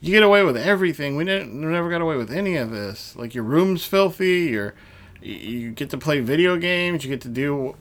[0.00, 1.16] you get away with everything.
[1.16, 3.14] We didn't we never got away with any of this.
[3.16, 4.44] Like your room's filthy.
[4.44, 4.74] Your
[5.20, 7.04] you get to play video games.
[7.04, 7.76] You get to do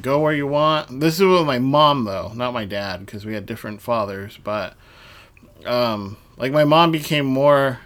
[0.00, 1.00] go where you want.
[1.00, 4.38] This is with my mom though, not my dad, because we had different fathers.
[4.42, 4.74] But
[5.66, 7.80] um, like my mom became more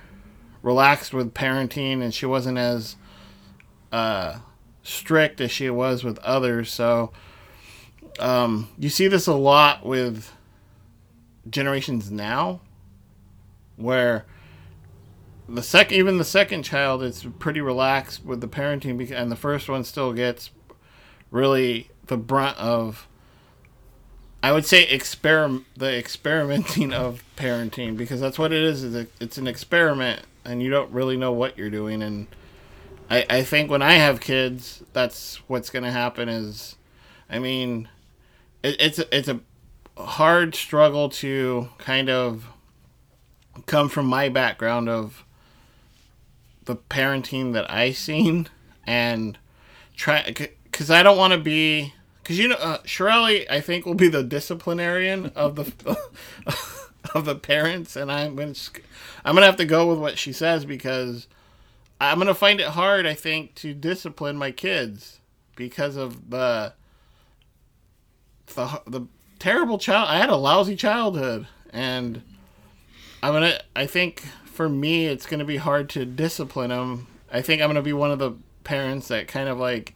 [0.62, 2.96] relaxed with parenting, and she wasn't as
[3.90, 4.38] uh,
[4.82, 6.72] strict as she was with others.
[6.72, 7.12] So
[8.18, 10.32] um, you see this a lot with
[11.48, 12.60] generations now,
[13.76, 14.24] where
[15.48, 19.68] the second, even the second child, is pretty relaxed with the parenting, and the first
[19.68, 20.50] one still gets
[21.32, 23.08] really the brunt of.
[24.44, 28.84] I would say experiment the experimenting of parenting because that's what it is.
[28.84, 32.28] Is it's an experiment, and you don't really know what you're doing, and
[33.10, 36.28] I, I think when I have kids, that's what's going to happen.
[36.28, 36.76] Is,
[37.28, 37.88] I mean,
[38.62, 39.40] it, it's a, it's a
[39.96, 42.46] hard struggle to kind of
[43.66, 45.24] come from my background of
[46.64, 48.48] the parenting that I seen
[48.86, 49.38] and
[49.94, 50.22] try
[50.72, 54.08] because I don't want to be because you know uh, Shirley I think will be
[54.08, 55.96] the disciplinarian of the
[57.14, 58.54] of the parents and I'm gonna
[59.24, 61.28] I'm gonna have to go with what she says because
[62.02, 65.20] I'm gonna find it hard, I think, to discipline my kids
[65.54, 66.72] because of the
[68.46, 69.06] the the
[69.38, 70.08] terrible child.
[70.08, 72.22] I had a lousy childhood, and
[73.22, 73.60] I'm gonna.
[73.76, 77.06] I think for me, it's gonna be hard to discipline them.
[77.32, 78.32] I think I'm gonna be one of the
[78.64, 79.94] parents that kind of like,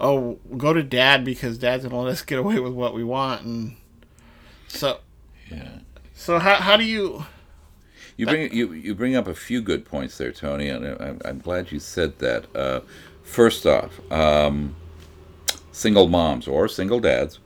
[0.00, 3.42] oh, go to dad because dad's gonna let us get away with what we want,
[3.44, 3.76] and
[4.68, 5.00] so.
[5.50, 5.78] Yeah.
[6.14, 7.24] So how how do you
[8.16, 11.38] you bring you, you bring up a few good points there, Tony, and I'm, I'm
[11.38, 12.54] glad you said that.
[12.54, 12.80] Uh,
[13.22, 14.76] first off, um,
[15.72, 17.38] single moms or single dads,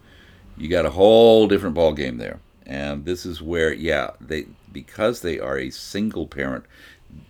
[0.56, 5.20] you got a whole different ball game there, And this is where, yeah, they because
[5.20, 6.64] they are a single parent,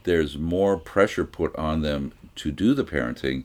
[0.05, 3.45] there's more pressure put on them to do the parenting,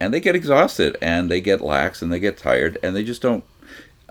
[0.00, 3.22] and they get exhausted and they get lax and they get tired and they just
[3.22, 3.44] don't.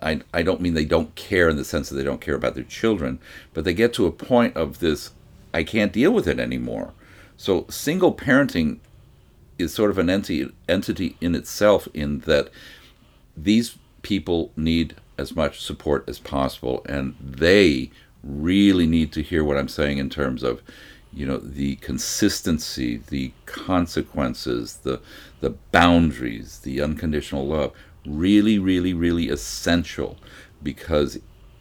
[0.02, 2.56] I, I don't mean they don't care in the sense that they don't care about
[2.56, 3.20] their children,
[3.54, 5.12] but they get to a point of this,
[5.54, 6.94] I can't deal with it anymore.
[7.36, 8.78] So single parenting
[9.58, 12.50] is sort of an entity, entity in itself in that
[13.36, 17.92] these people need as much support as possible and they
[18.24, 20.62] really need to hear what I'm saying in terms of
[21.12, 25.02] you know the consistency the consequences the
[25.40, 27.74] the boundaries the unconditional love
[28.06, 30.18] really really really essential
[30.62, 31.20] because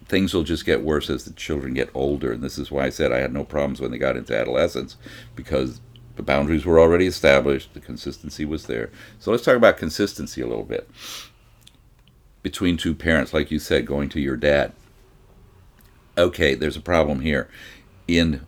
[0.09, 2.31] things will just get worse as the children get older.
[2.31, 4.97] And this is why I said I had no problems when they got into adolescence
[5.35, 5.79] because
[6.15, 8.89] the boundaries were already established the consistency was there.
[9.19, 10.89] So let's talk about consistency a little bit
[12.41, 13.33] between two parents.
[13.33, 14.73] Like you said going to your dad.
[16.17, 17.47] Okay there's a problem here.
[18.07, 18.45] In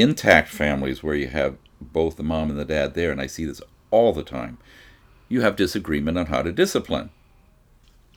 [0.00, 3.44] intact families where you have both the mom and the dad there, and I see
[3.44, 4.58] this all the time,
[5.28, 7.10] you have disagreement on how to discipline.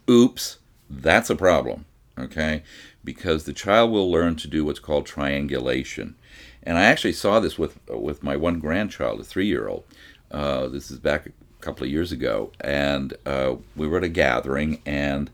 [0.10, 0.58] Oops,
[0.90, 1.86] that's a problem,
[2.18, 2.63] okay?
[3.04, 6.16] Because the child will learn to do what's called triangulation.
[6.63, 9.84] And I actually saw this with with my one grandchild, a three-year-old.
[10.32, 14.10] Uh, this is back a couple of years ago, and uh, we were at a
[14.10, 15.30] gathering, and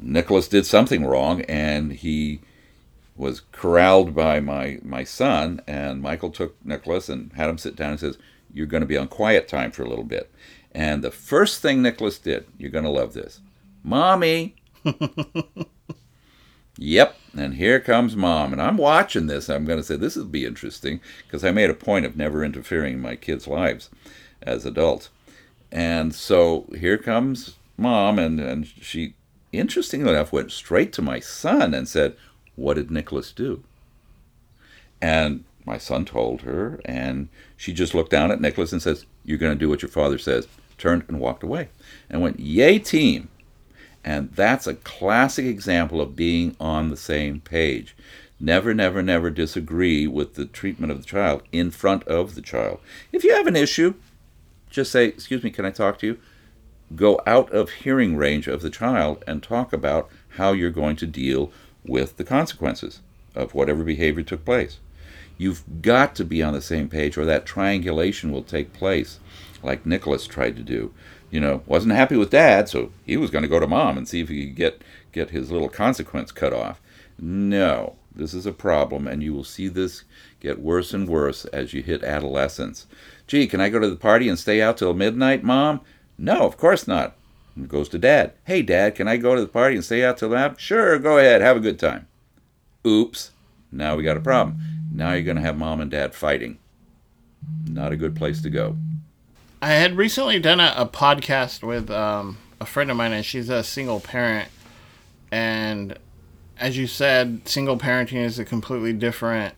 [0.00, 2.40] Nicholas did something wrong, and he
[3.18, 7.90] was corralled by my, my son, and Michael took Nicholas and had him sit down
[7.90, 8.16] and says,
[8.54, 10.30] You're going to be on quiet time for a little bit.
[10.72, 13.40] And the first thing Nicholas did, you're going to love this
[13.82, 14.54] Mommy!
[16.78, 18.52] yep, and here comes mom.
[18.52, 19.50] And I'm watching this.
[19.50, 22.44] I'm going to say, This will be interesting because I made a point of never
[22.44, 23.90] interfering in my kids' lives
[24.42, 25.10] as adults.
[25.72, 29.14] And so here comes mom, and, and she,
[29.52, 32.16] interestingly enough, went straight to my son and said,
[32.58, 33.62] what did Nicholas do?
[35.00, 39.38] And my son told her, and she just looked down at Nicholas and says, You're
[39.38, 40.48] going to do what your father says.
[40.76, 41.68] Turned and walked away
[42.10, 43.28] and went, Yay, team.
[44.04, 47.96] And that's a classic example of being on the same page.
[48.40, 52.80] Never, never, never disagree with the treatment of the child in front of the child.
[53.12, 53.94] If you have an issue,
[54.70, 56.18] just say, Excuse me, can I talk to you?
[56.96, 61.06] Go out of hearing range of the child and talk about how you're going to
[61.06, 61.52] deal
[61.88, 63.00] with the consequences
[63.34, 64.78] of whatever behavior took place.
[65.36, 69.20] You've got to be on the same page, or that triangulation will take place,
[69.62, 70.92] like Nicholas tried to do.
[71.30, 74.08] You know, wasn't happy with dad, so he was going to go to mom and
[74.08, 76.80] see if he could get get his little consequence cut off.
[77.18, 80.04] No, this is a problem, and you will see this
[80.40, 82.86] get worse and worse as you hit adolescence.
[83.26, 85.80] Gee, can I go to the party and stay out till midnight, mom?
[86.16, 87.16] No, of course not.
[87.66, 88.34] Goes to dad.
[88.44, 90.60] Hey, dad, can I go to the party and stay out till that?
[90.60, 91.40] Sure, go ahead.
[91.40, 92.06] Have a good time.
[92.86, 93.32] Oops.
[93.72, 94.60] Now we got a problem.
[94.92, 96.58] Now you're going to have mom and dad fighting.
[97.66, 98.76] Not a good place to go.
[99.60, 103.48] I had recently done a, a podcast with um, a friend of mine, and she's
[103.48, 104.48] a single parent.
[105.32, 105.98] And
[106.58, 109.54] as you said, single parenting is a completely different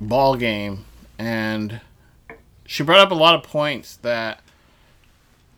[0.00, 0.84] ball game.
[1.18, 1.80] And
[2.66, 4.40] she brought up a lot of points that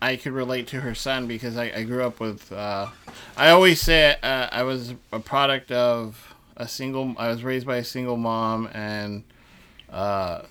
[0.00, 2.52] I could relate to her son because I, I grew up with.
[2.52, 2.88] Uh,
[3.36, 7.14] I always say uh, I was a product of a single.
[7.18, 9.24] I was raised by a single mom and
[9.90, 10.42] uh,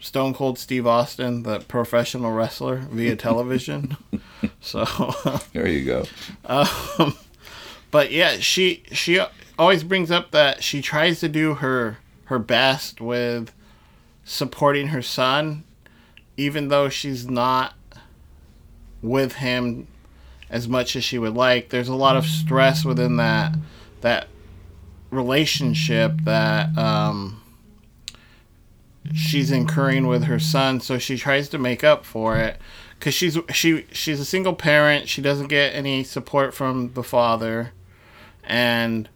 [0.00, 3.96] Stone Cold Steve Austin, the professional wrestler, via television.
[4.60, 4.84] so
[5.52, 6.04] there you go.
[6.44, 7.16] Um,
[7.90, 9.20] but yeah, she she
[9.58, 13.52] always brings up that she tries to do her her best with
[14.24, 15.62] supporting her son,
[16.36, 17.74] even though she's not
[19.06, 19.86] with him
[20.50, 21.70] as much as she would like.
[21.70, 23.54] There's a lot of stress within that
[24.00, 24.28] that
[25.10, 27.42] relationship that um,
[29.14, 30.80] she's incurring with her son.
[30.80, 32.58] So she tries to make up for it
[32.98, 35.08] because she's she she's a single parent.
[35.08, 37.72] She doesn't get any support from the father,
[38.44, 39.08] and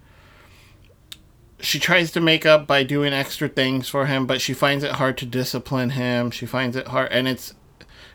[1.61, 4.27] she tries to make up by doing extra things for him.
[4.27, 6.31] But she finds it hard to discipline him.
[6.31, 7.55] She finds it hard, and it's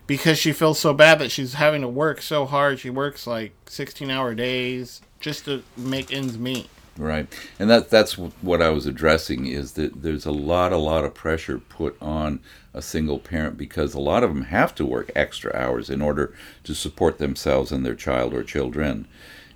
[0.06, 2.78] because she feels so bad that she's having to work so hard.
[2.78, 6.68] She works like 16 hour days just to make ends meet.
[6.98, 7.26] Right.
[7.58, 11.14] And that that's what I was addressing is that there's a lot a lot of
[11.14, 12.40] pressure put on
[12.72, 16.34] a single parent because a lot of them have to work extra hours in order
[16.64, 19.06] to support themselves and their child or children.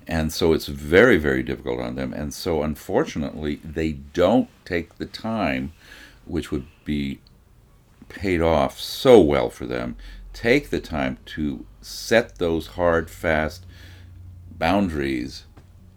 [0.07, 5.05] And so it's very very difficult on them and so unfortunately they don't take the
[5.05, 5.73] time
[6.25, 7.19] which would be
[8.09, 9.95] paid off so well for them
[10.33, 13.65] take the time to set those hard, fast
[14.57, 15.45] boundaries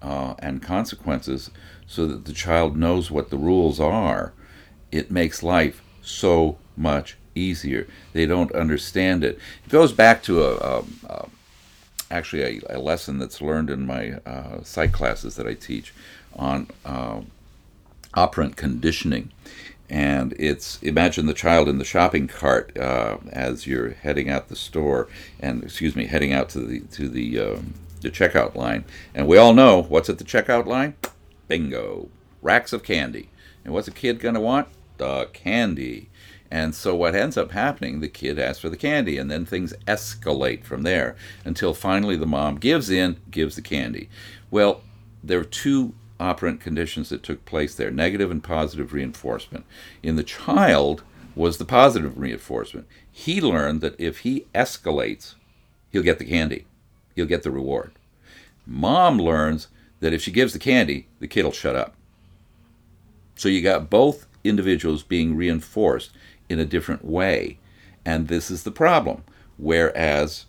[0.02, 1.50] uh, and consequences
[1.86, 4.32] so that the child knows what the rules are,
[4.90, 7.86] it makes life so much easier.
[8.12, 9.38] They don't understand it.
[9.64, 11.28] It goes back to a, a, a
[12.10, 15.92] actually a, a, lesson that's learned in my uh, psych classes that I teach
[16.36, 17.20] on uh,
[18.14, 19.32] operant conditioning.
[19.90, 24.56] And it's imagine the child in the shopping cart uh, as you're heading out the
[24.56, 25.08] store,
[25.38, 28.84] and excuse me, heading out to the to the um, the checkout line.
[29.14, 30.94] And we all know what's at the checkout line.
[31.48, 32.08] Bingo,
[32.40, 33.28] racks of candy.
[33.64, 34.68] And what's a kid gonna want?
[34.96, 36.08] The candy.
[36.50, 39.74] And so what ends up happening, the kid asks for the candy, and then things
[39.88, 44.08] escalate from there until finally the mom gives in, gives the candy.
[44.50, 44.82] Well,
[45.22, 49.64] there are two operant conditions that took place there negative and positive reinforcement.
[50.02, 51.02] In the child
[51.36, 52.86] was the positive reinforcement.
[53.10, 55.34] He learned that if he escalates,
[55.90, 56.66] he'll get the candy,
[57.14, 57.92] he'll get the reward.
[58.66, 59.68] Mom learns
[60.00, 61.94] that if she gives the candy, the kid will shut up.
[63.36, 66.10] So you got both individuals being reinforced
[66.48, 67.58] in a different way.
[68.04, 69.24] And this is the problem.
[69.56, 70.46] Whereas,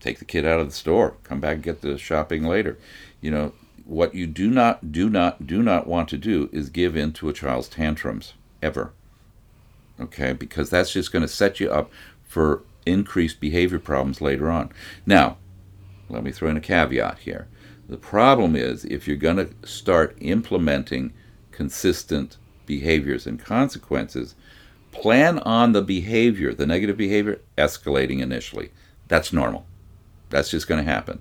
[0.00, 2.78] take the kid out of the store, come back and get the shopping later.
[3.20, 3.52] You know,
[3.88, 7.30] what you do not, do not, do not want to do is give in to
[7.30, 8.92] a child's tantrums, ever.
[9.98, 10.34] Okay?
[10.34, 11.90] Because that's just going to set you up
[12.22, 14.70] for increased behavior problems later on.
[15.06, 15.38] Now,
[16.10, 17.48] let me throw in a caveat here.
[17.88, 21.14] The problem is if you're going to start implementing
[21.50, 22.36] consistent
[22.66, 24.34] behaviors and consequences,
[24.92, 28.70] plan on the behavior, the negative behavior, escalating initially.
[29.08, 29.64] That's normal.
[30.28, 31.20] That's just going to happen.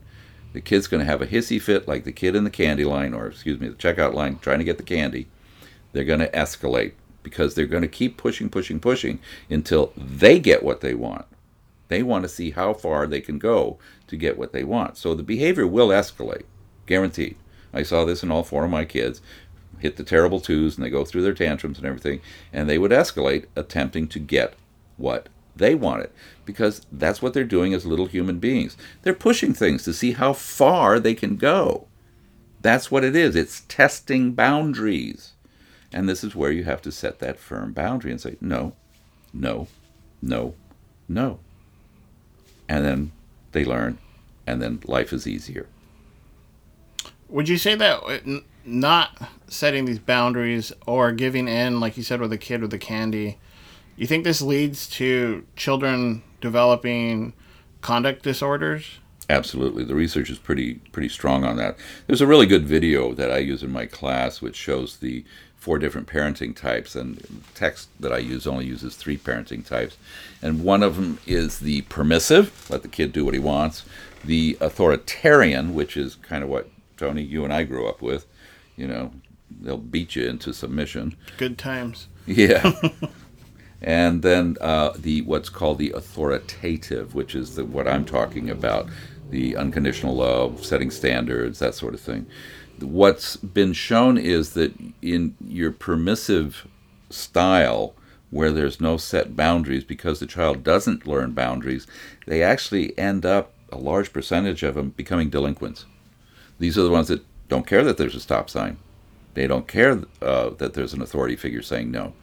[0.57, 3.13] The kid's going to have a hissy fit like the kid in the candy line,
[3.13, 5.27] or excuse me, the checkout line trying to get the candy.
[5.93, 9.19] They're going to escalate because they're going to keep pushing, pushing, pushing
[9.51, 11.27] until they get what they want.
[11.89, 13.77] They want to see how far they can go
[14.07, 14.97] to get what they want.
[14.97, 16.45] So the behavior will escalate,
[16.87, 17.35] guaranteed.
[17.71, 19.21] I saw this in all four of my kids
[19.77, 22.19] hit the terrible twos and they go through their tantrums and everything,
[22.51, 24.55] and they would escalate attempting to get
[24.97, 26.13] what they want it
[26.45, 28.77] because that's what they're doing as little human beings.
[29.03, 31.87] They're pushing things to see how far they can go.
[32.61, 33.35] That's what it is.
[33.35, 35.33] It's testing boundaries.
[35.93, 38.73] And this is where you have to set that firm boundary and say, no,
[39.33, 39.67] no,
[40.21, 40.55] no,
[41.07, 41.39] no.
[42.67, 43.11] And then
[43.51, 43.97] they learn,
[44.45, 45.67] and then life is easier.
[47.29, 52.19] Would you say that uh, not setting these boundaries or giving in, like you said
[52.19, 53.37] with the kid with the candy,
[53.97, 57.33] you think this leads to children developing
[57.81, 58.99] conduct disorders?
[59.29, 61.77] Absolutely, the research is pretty pretty strong on that.
[62.05, 65.25] There's a really good video that I use in my class, which shows the
[65.57, 69.97] four different parenting types, and text that I use only uses three parenting types.
[70.41, 73.83] And one of them is the permissive, let the kid do what he wants.
[74.23, 78.25] The authoritarian, which is kind of what Tony, you and I grew up with,
[78.77, 79.11] you know,
[79.59, 81.17] they'll beat you into submission.
[81.37, 82.07] Good times.
[82.25, 82.71] Yeah.
[83.81, 88.87] and then uh, the what's called the authoritative, which is the, what I'm talking about,
[89.29, 92.25] the unconditional love, setting standards, that sort of thing.
[92.79, 96.67] What's been shown is that in your permissive
[97.09, 97.93] style,
[98.29, 101.87] where there's no set boundaries, because the child doesn't learn boundaries,
[102.25, 105.85] they actually end up a large percentage of them becoming delinquents.
[106.59, 108.77] These are the ones that don't care that there's a stop sign.
[109.33, 112.13] They don't care uh, that there's an authority figure saying no.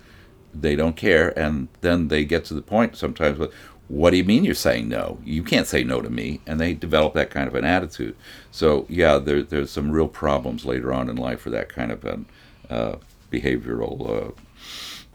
[0.55, 3.52] They don't care, and then they get to the point sometimes with,
[3.88, 5.18] "What do you mean you're saying no?
[5.24, 8.16] You can't say no to me." And they develop that kind of an attitude.
[8.50, 12.05] So yeah, there, there's some real problems later on in life for that kind of
[12.05, 12.26] an
[12.70, 12.96] uh,
[13.30, 14.30] behavioral uh,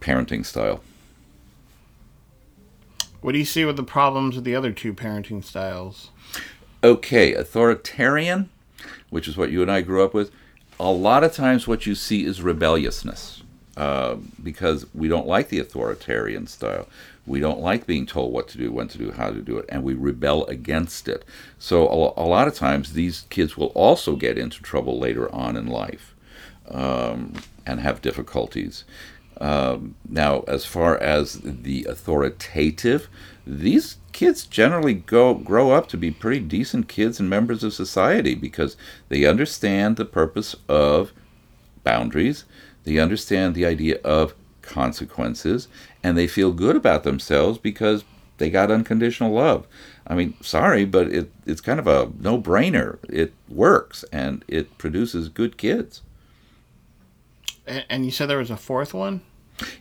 [0.02, 0.82] parenting style.
[3.22, 6.12] What do you see with the problems with the other two parenting styles?
[6.84, 8.50] Okay, authoritarian
[9.10, 10.32] which is what you and I grew up with,
[10.80, 13.44] a lot of times what you see is rebelliousness
[13.80, 16.86] uh, because we don't like the authoritarian style.
[17.26, 19.66] We don't like being told what to do, when to do, how to do it,
[19.70, 21.24] and we rebel against it.
[21.60, 25.56] So a, a lot of times these kids will also get into trouble later on
[25.56, 26.14] in life
[26.70, 28.84] um, and have difficulties.
[29.40, 33.08] Um, now, as far as the authoritative,
[33.48, 38.36] these kids generally go grow up to be pretty decent kids and members of society
[38.36, 38.76] because
[39.08, 41.14] they understand the purpose of
[41.86, 42.44] boundaries,
[42.90, 44.34] they understand the idea of
[44.64, 45.68] consequences,
[46.04, 48.04] and they feel good about themselves because
[48.40, 49.68] they got unconditional love.
[50.08, 52.98] I mean, sorry, but it, it's kind of a no brainer.
[53.08, 56.02] It works and it produces good kids.
[57.68, 59.22] And you said there was a fourth one?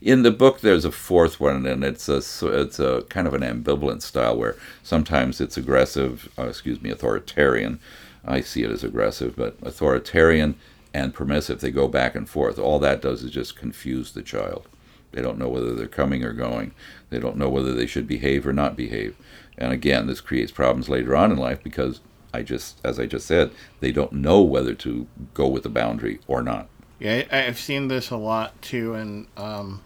[0.02, 3.42] In the book, there's a fourth one, and it's a it's a kind of an
[3.42, 7.78] ambivalent style where sometimes it's aggressive, uh, excuse me, authoritarian,
[8.24, 10.56] I see it as aggressive, but authoritarian
[10.98, 12.58] and permissive, they go back and forth.
[12.58, 14.68] All that does is just confuse the child.
[15.12, 16.72] They don't know whether they're coming or going.
[17.10, 19.16] They don't know whether they should behave or not behave.
[19.56, 22.00] And again, this creates problems later on in life because
[22.32, 26.20] I just, as I just said, they don't know whether to go with the boundary
[26.26, 26.68] or not.
[26.98, 29.82] Yeah, I've seen this a lot too in um,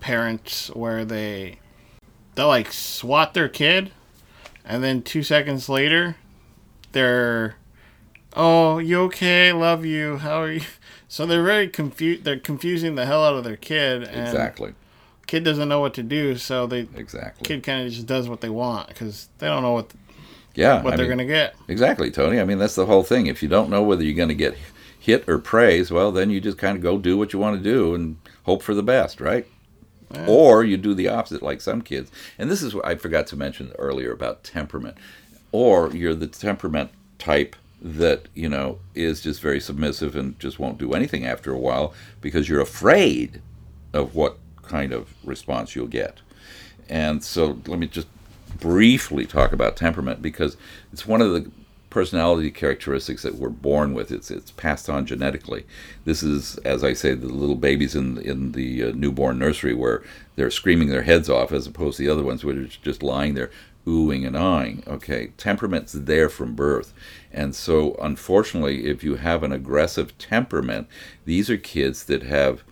[0.00, 1.58] parents where they
[2.34, 3.90] they like swat their kid,
[4.64, 6.16] and then two seconds later,
[6.92, 7.56] they're,
[8.34, 9.52] oh, you okay?
[9.52, 10.18] Love you.
[10.18, 10.62] How are you?
[11.10, 12.24] So they're very confused.
[12.24, 14.02] They're confusing the hell out of their kid.
[14.02, 14.74] And exactly.
[15.26, 18.42] Kid doesn't know what to do, so they exactly kid kind of just does what
[18.42, 19.90] they want because they don't know what.
[20.54, 21.56] yeah, what I they're mean, gonna get.
[21.66, 22.38] Exactly, Tony.
[22.38, 23.26] I mean, that's the whole thing.
[23.26, 24.54] If you don't know whether you're going to get
[24.98, 27.62] hit or praise, well, then you just kind of go do what you want to
[27.62, 29.46] do and hope for the best, right?
[30.12, 30.26] Yeah.
[30.28, 32.10] Or you do the opposite, like some kids.
[32.38, 34.98] And this is what I forgot to mention earlier about temperament.
[35.52, 40.78] Or you're the temperament type that, you know, is just very submissive and just won't
[40.78, 43.40] do anything after a while because you're afraid
[43.92, 46.20] of what kind of response you'll get.
[46.88, 48.08] And so let me just
[48.58, 50.56] briefly talk about temperament because
[50.92, 51.50] it's one of the
[51.90, 54.10] personality characteristics that we're born with.
[54.10, 55.64] It's it's passed on genetically.
[56.04, 60.02] This is, as I say, the little babies in in the uh, newborn nursery where
[60.36, 63.34] they're screaming their heads off, as opposed to the other ones which are just lying
[63.34, 63.50] there
[63.88, 64.84] oohing and eyeing.
[64.86, 66.92] Okay, temperament's there from birth,
[67.32, 70.86] and so unfortunately, if you have an aggressive temperament,
[71.24, 72.62] these are kids that have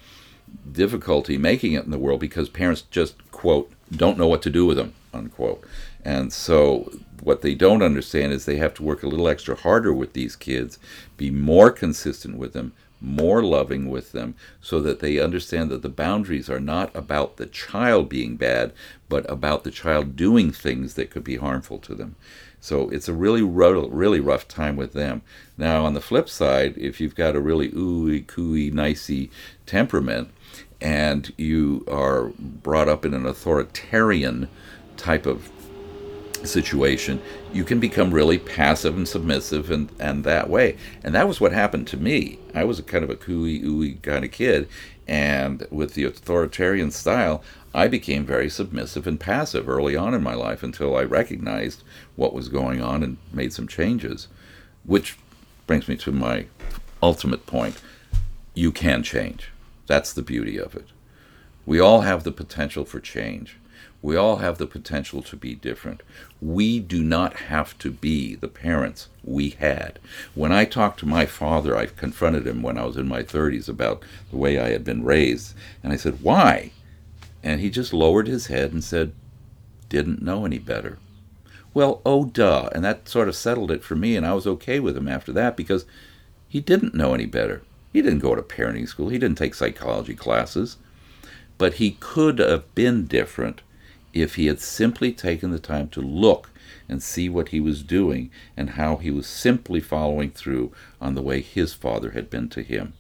[0.71, 4.67] difficulty making it in the world because parents just quote don't know what to do
[4.67, 5.65] with them unquote
[6.05, 6.91] and so
[7.23, 10.37] what they don't understand is they have to work a little extra harder with these
[10.37, 10.79] kids
[11.17, 15.89] be more consistent with them more loving with them so that they understand that the
[15.89, 18.73] boundaries are not about the child being bad
[19.09, 22.17] but about the child doing things that could be harmful to them.
[22.61, 25.23] So it's a really really rough time with them.
[25.57, 29.31] Now on the flip side if you've got a really ooey cooey nicey
[29.67, 30.31] temperament
[30.81, 34.49] and you are brought up in an authoritarian
[34.97, 35.51] type of
[36.45, 37.21] situation,
[37.53, 40.77] you can become really passive and submissive and, and that way.
[41.03, 42.39] And that was what happened to me.
[42.55, 44.69] I was a kind of a cooey ooey kind of kid,
[45.09, 47.43] and with the authoritarian style,
[47.75, 51.83] I became very submissive and passive early on in my life until I recognized
[52.17, 54.29] what was going on and made some changes.
[54.85, 55.19] Which
[55.67, 56.47] brings me to my
[57.03, 57.81] ultimate point.
[58.55, 59.51] You can change.
[59.87, 60.87] That's the beauty of it.
[61.67, 63.59] We all have the potential for change.
[64.07, 66.01] We all have the potential to be different.
[66.41, 69.99] We do not have to be the parents we had.
[70.33, 73.69] When I talked to my father, I confronted him when I was in my 30s
[73.69, 75.57] about the way I had been raised.
[75.83, 76.71] And I said, Why?
[77.43, 79.11] And he just lowered his head and said,
[79.89, 80.99] Didn't know any better.
[81.75, 82.71] Well, oh, duh.
[82.73, 85.33] And that sort of settled it for me, and I was okay with him after
[85.33, 85.85] that because
[86.47, 87.63] he didn't know any better.
[87.93, 89.09] He didn't go to parenting school.
[89.09, 90.77] He didn't take psychology classes.
[91.59, 93.63] But he could have been different
[94.23, 96.51] if he had simply taken the time to look
[96.89, 101.23] and see what he was doing and how he was simply following through on the
[101.23, 102.93] way his father had been to him.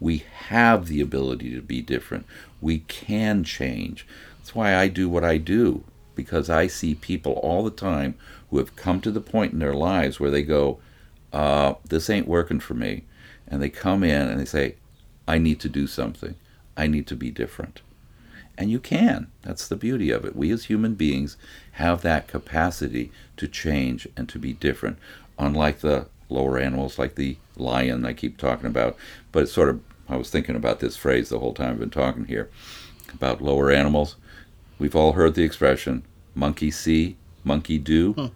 [0.00, 2.26] We have the ability to be different.
[2.60, 4.06] We can change.
[4.38, 5.84] That's why I do what I do,
[6.14, 8.14] because I see people all the time
[8.50, 10.78] who have come to the point in their lives where they go,
[11.32, 13.04] uh, This ain't working for me
[13.48, 14.76] and they come in and they say,
[15.26, 16.34] I need to do something.
[16.76, 17.80] I need to be different.
[18.56, 19.28] And you can.
[19.42, 20.36] That's the beauty of it.
[20.36, 21.36] We as human beings
[21.72, 24.98] have that capacity to change and to be different,
[25.38, 28.96] unlike the lower animals like the lion I keep talking about.
[29.32, 31.90] But it's sort of, I was thinking about this phrase the whole time I've been
[31.90, 32.48] talking here
[33.12, 34.16] about lower animals.
[34.78, 38.12] We've all heard the expression monkey see, monkey do.
[38.12, 38.26] Hmm.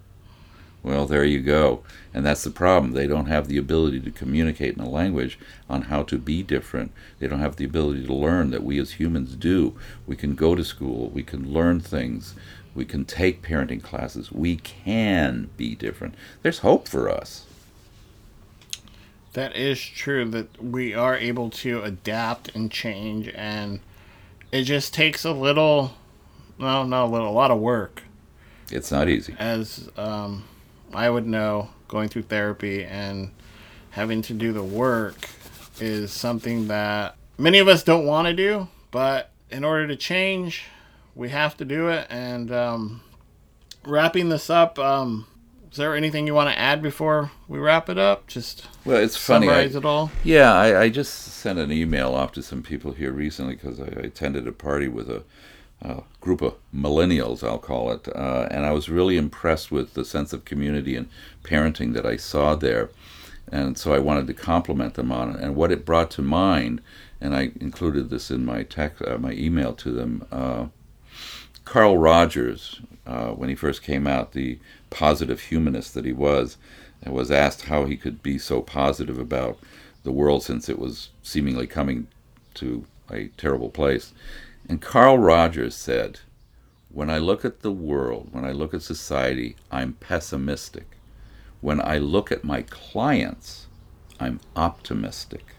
[0.81, 1.83] Well, there you go.
[2.13, 2.93] And that's the problem.
[2.93, 5.37] They don't have the ability to communicate in a language
[5.69, 6.91] on how to be different.
[7.19, 9.75] They don't have the ability to learn that we as humans do.
[10.07, 12.33] We can go to school, we can learn things,
[12.73, 14.31] we can take parenting classes.
[14.31, 16.15] We can be different.
[16.43, 17.45] There's hope for us.
[19.33, 23.79] That is true that we are able to adapt and change and
[24.51, 25.93] it just takes a little
[26.57, 28.03] well, not a little, a lot of work.
[28.71, 29.35] It's not easy.
[29.37, 30.45] As um
[30.93, 33.31] I would know going through therapy and
[33.91, 35.29] having to do the work
[35.79, 40.65] is something that many of us don't want to do, but in order to change,
[41.15, 42.07] we have to do it.
[42.09, 43.01] And um,
[43.85, 45.25] wrapping this up, um,
[45.71, 48.27] is there anything you want to add before we wrap it up?
[48.27, 49.47] Just well, it's funny.
[49.47, 50.11] Summarize I, it all.
[50.23, 53.85] Yeah, I, I, just sent an email off to some people here recently because I,
[53.85, 55.23] I attended a party with a
[55.83, 60.03] uh, group of millennials, I'll call it, uh, and I was really impressed with the
[60.03, 61.09] sense of community and
[61.43, 62.89] parenting that I saw there,
[63.51, 65.39] and so I wanted to compliment them on it.
[65.39, 66.81] And what it brought to mind,
[67.21, 70.25] and I included this in my text, uh, my email to them.
[70.31, 70.67] Uh,
[71.65, 74.59] Carl Rogers, uh, when he first came out, the
[74.89, 76.57] positive humanist that he was,
[77.05, 79.57] was asked how he could be so positive about
[80.03, 82.07] the world since it was seemingly coming
[82.55, 84.13] to a terrible place.
[84.69, 86.19] And Carl Rogers said,
[86.89, 90.85] When I look at the world, when I look at society, I'm pessimistic.
[91.59, 93.65] When I look at my clients,
[94.19, 95.55] I'm optimistic.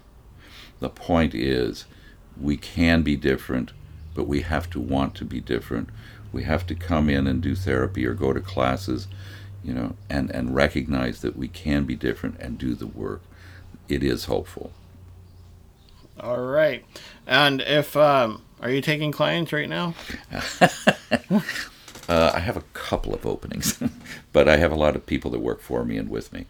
[0.78, 1.86] The point is,
[2.40, 3.72] we can be different,
[4.14, 5.90] but we have to want to be different.
[6.32, 9.08] We have to come in and do therapy or go to classes,
[9.64, 13.22] you know, and, and recognize that we can be different and do the work.
[13.88, 14.70] It is hopeful.
[16.18, 16.84] All right.
[17.26, 19.94] And if um, are you taking clients right now?
[22.08, 23.82] uh, I have a couple of openings,
[24.32, 26.46] but I have a lot of people that work for me and with me.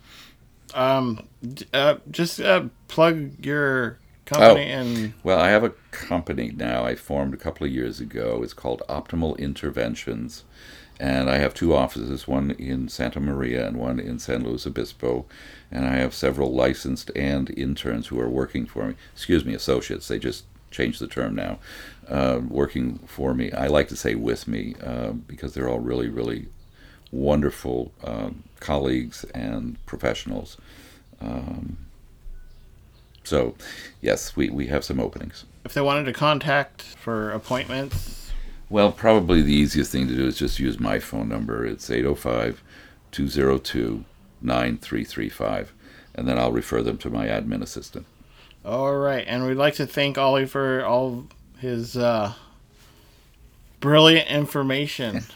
[0.75, 1.27] Um,
[1.73, 5.15] uh, just uh, plug your company oh, and.
[5.23, 6.85] Well, I have a company now.
[6.85, 8.41] I formed a couple of years ago.
[8.43, 10.45] It's called Optimal Interventions,
[10.99, 15.27] and I have two offices, one in Santa Maria and one in San Luis Obispo,
[15.71, 18.95] and I have several licensed and interns who are working for me.
[19.13, 20.09] Excuse me, associates.
[20.09, 21.59] They just changed the term now
[22.09, 23.53] uh, working for me.
[23.53, 26.49] I like to say with me uh, because they're all really, really
[27.13, 30.57] wonderful um, colleagues and professionals.
[31.21, 31.79] Um,
[33.25, 33.55] so,
[34.01, 35.45] yes, we, we have some openings.
[35.65, 38.33] If they wanted to contact for appointments?
[38.69, 41.67] Well, probably the easiest thing to do is just use my phone number.
[41.67, 42.63] It's 805
[43.11, 44.05] 202
[44.43, 45.73] 9335,
[46.15, 48.07] and then I'll refer them to my admin assistant.
[48.65, 51.27] All right, and we'd like to thank Ole for all
[51.59, 52.35] his uh,
[53.81, 55.25] brilliant information.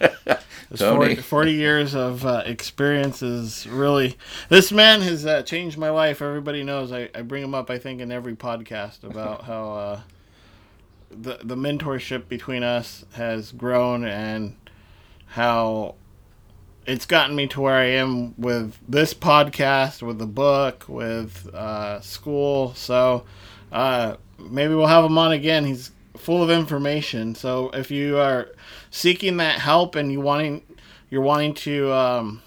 [0.71, 4.17] His 40, 40, years of uh, experience is really.
[4.49, 6.21] This man has uh, changed my life.
[6.21, 6.91] Everybody knows.
[6.91, 10.01] I, I bring him up, I think, in every podcast about how uh,
[11.11, 14.57] the, the mentorship between us has grown and
[15.27, 15.95] how
[16.87, 22.01] it's gotten me to where I am with this podcast, with the book, with uh,
[22.01, 22.75] school.
[22.75, 23.25] So
[23.73, 25.65] uh, maybe we'll have him on again.
[25.65, 27.35] He's full of information.
[27.35, 28.51] So if you are
[28.91, 30.63] seeking that help and you wanting
[31.11, 32.43] you're wanting to um,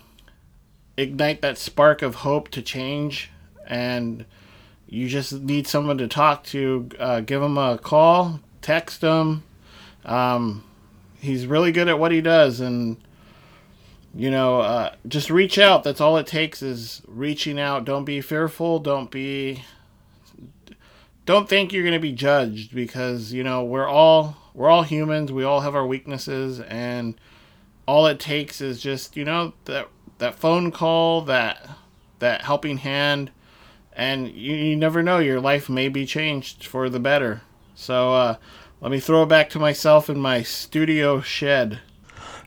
[0.97, 3.29] ignite that spark of hope to change,
[3.65, 4.25] and
[4.87, 9.43] you just need someone to talk to, uh, give him a call, text him.
[10.03, 10.63] Um,
[11.19, 12.97] he's really good at what he does, and
[14.15, 15.83] you know, uh, just reach out.
[15.83, 17.85] That's all it takes is reaching out.
[17.85, 18.79] Don't be fearful.
[18.79, 19.63] Don't be
[21.27, 25.31] don't think you're going to be judged because you know we're all we're all humans
[25.31, 27.19] we all have our weaknesses and
[27.85, 29.89] all it takes is just you know that
[30.19, 31.69] that phone call that
[32.19, 33.29] that helping hand
[33.91, 37.41] and you, you never know your life may be changed for the better
[37.75, 38.35] so uh,
[38.79, 41.81] let me throw it back to myself in my studio shed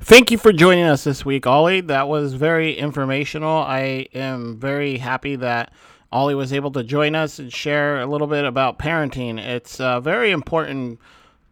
[0.02, 1.82] Thank you for joining us this week, Ole.
[1.82, 3.58] That was very informational.
[3.58, 5.72] I am very happy that
[6.10, 9.38] Ole was able to join us and share a little bit about parenting.
[9.38, 10.98] It's a very important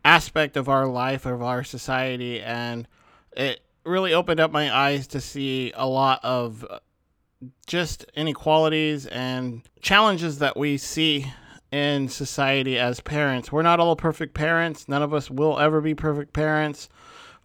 [0.03, 2.89] aspect of our life, of our society, and
[3.37, 6.67] it really opened up my eyes to see a lot of
[7.67, 11.31] just inequalities and challenges that we see
[11.71, 13.53] in society as parents.
[13.53, 14.89] We're not all perfect parents.
[14.89, 16.89] None of us will ever be perfect parents.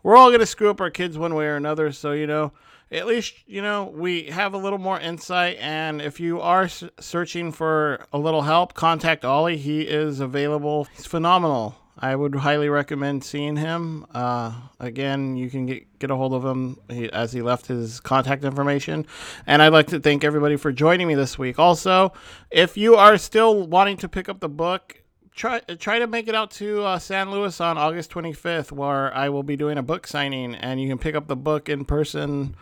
[0.04, 1.92] We're all going to screw up our kids one way or another.
[1.92, 2.52] So, you know,
[2.94, 7.52] at least you know we have a little more insight and if you are searching
[7.52, 9.48] for a little help contact Ole.
[9.58, 10.88] He is available.
[10.96, 11.76] He's phenomenal.
[11.98, 14.06] I would highly recommend seeing him.
[14.14, 18.00] Uh, again you can get, get a hold of him he, as he left his
[18.00, 19.08] contact information.
[19.48, 21.58] And i'd like to thank everybody for joining me this week.
[21.58, 22.14] Also
[22.52, 25.03] if you are still wanting to pick up the book
[25.36, 29.30] try try to make it out to uh, San Luis on August 25th, where I
[29.30, 32.56] will be doing a book signing, and you can pick up the book in person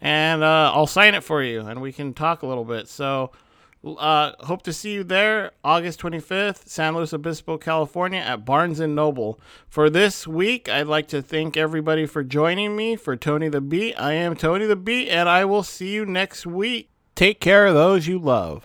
[0.00, 2.88] and uh, I'll sign it for you, and we can talk a little bit.
[2.88, 3.32] So,
[3.84, 8.94] uh, hope to see you there, August 25th, San Luis Obispo, California, at Barnes and
[8.94, 9.40] Noble.
[9.68, 13.94] For this week, I'd like to thank everybody for joining me for Tony the Beat.
[13.94, 16.90] I am Tony the Beat, and I will see you next week.
[17.14, 18.64] Take care of those you love.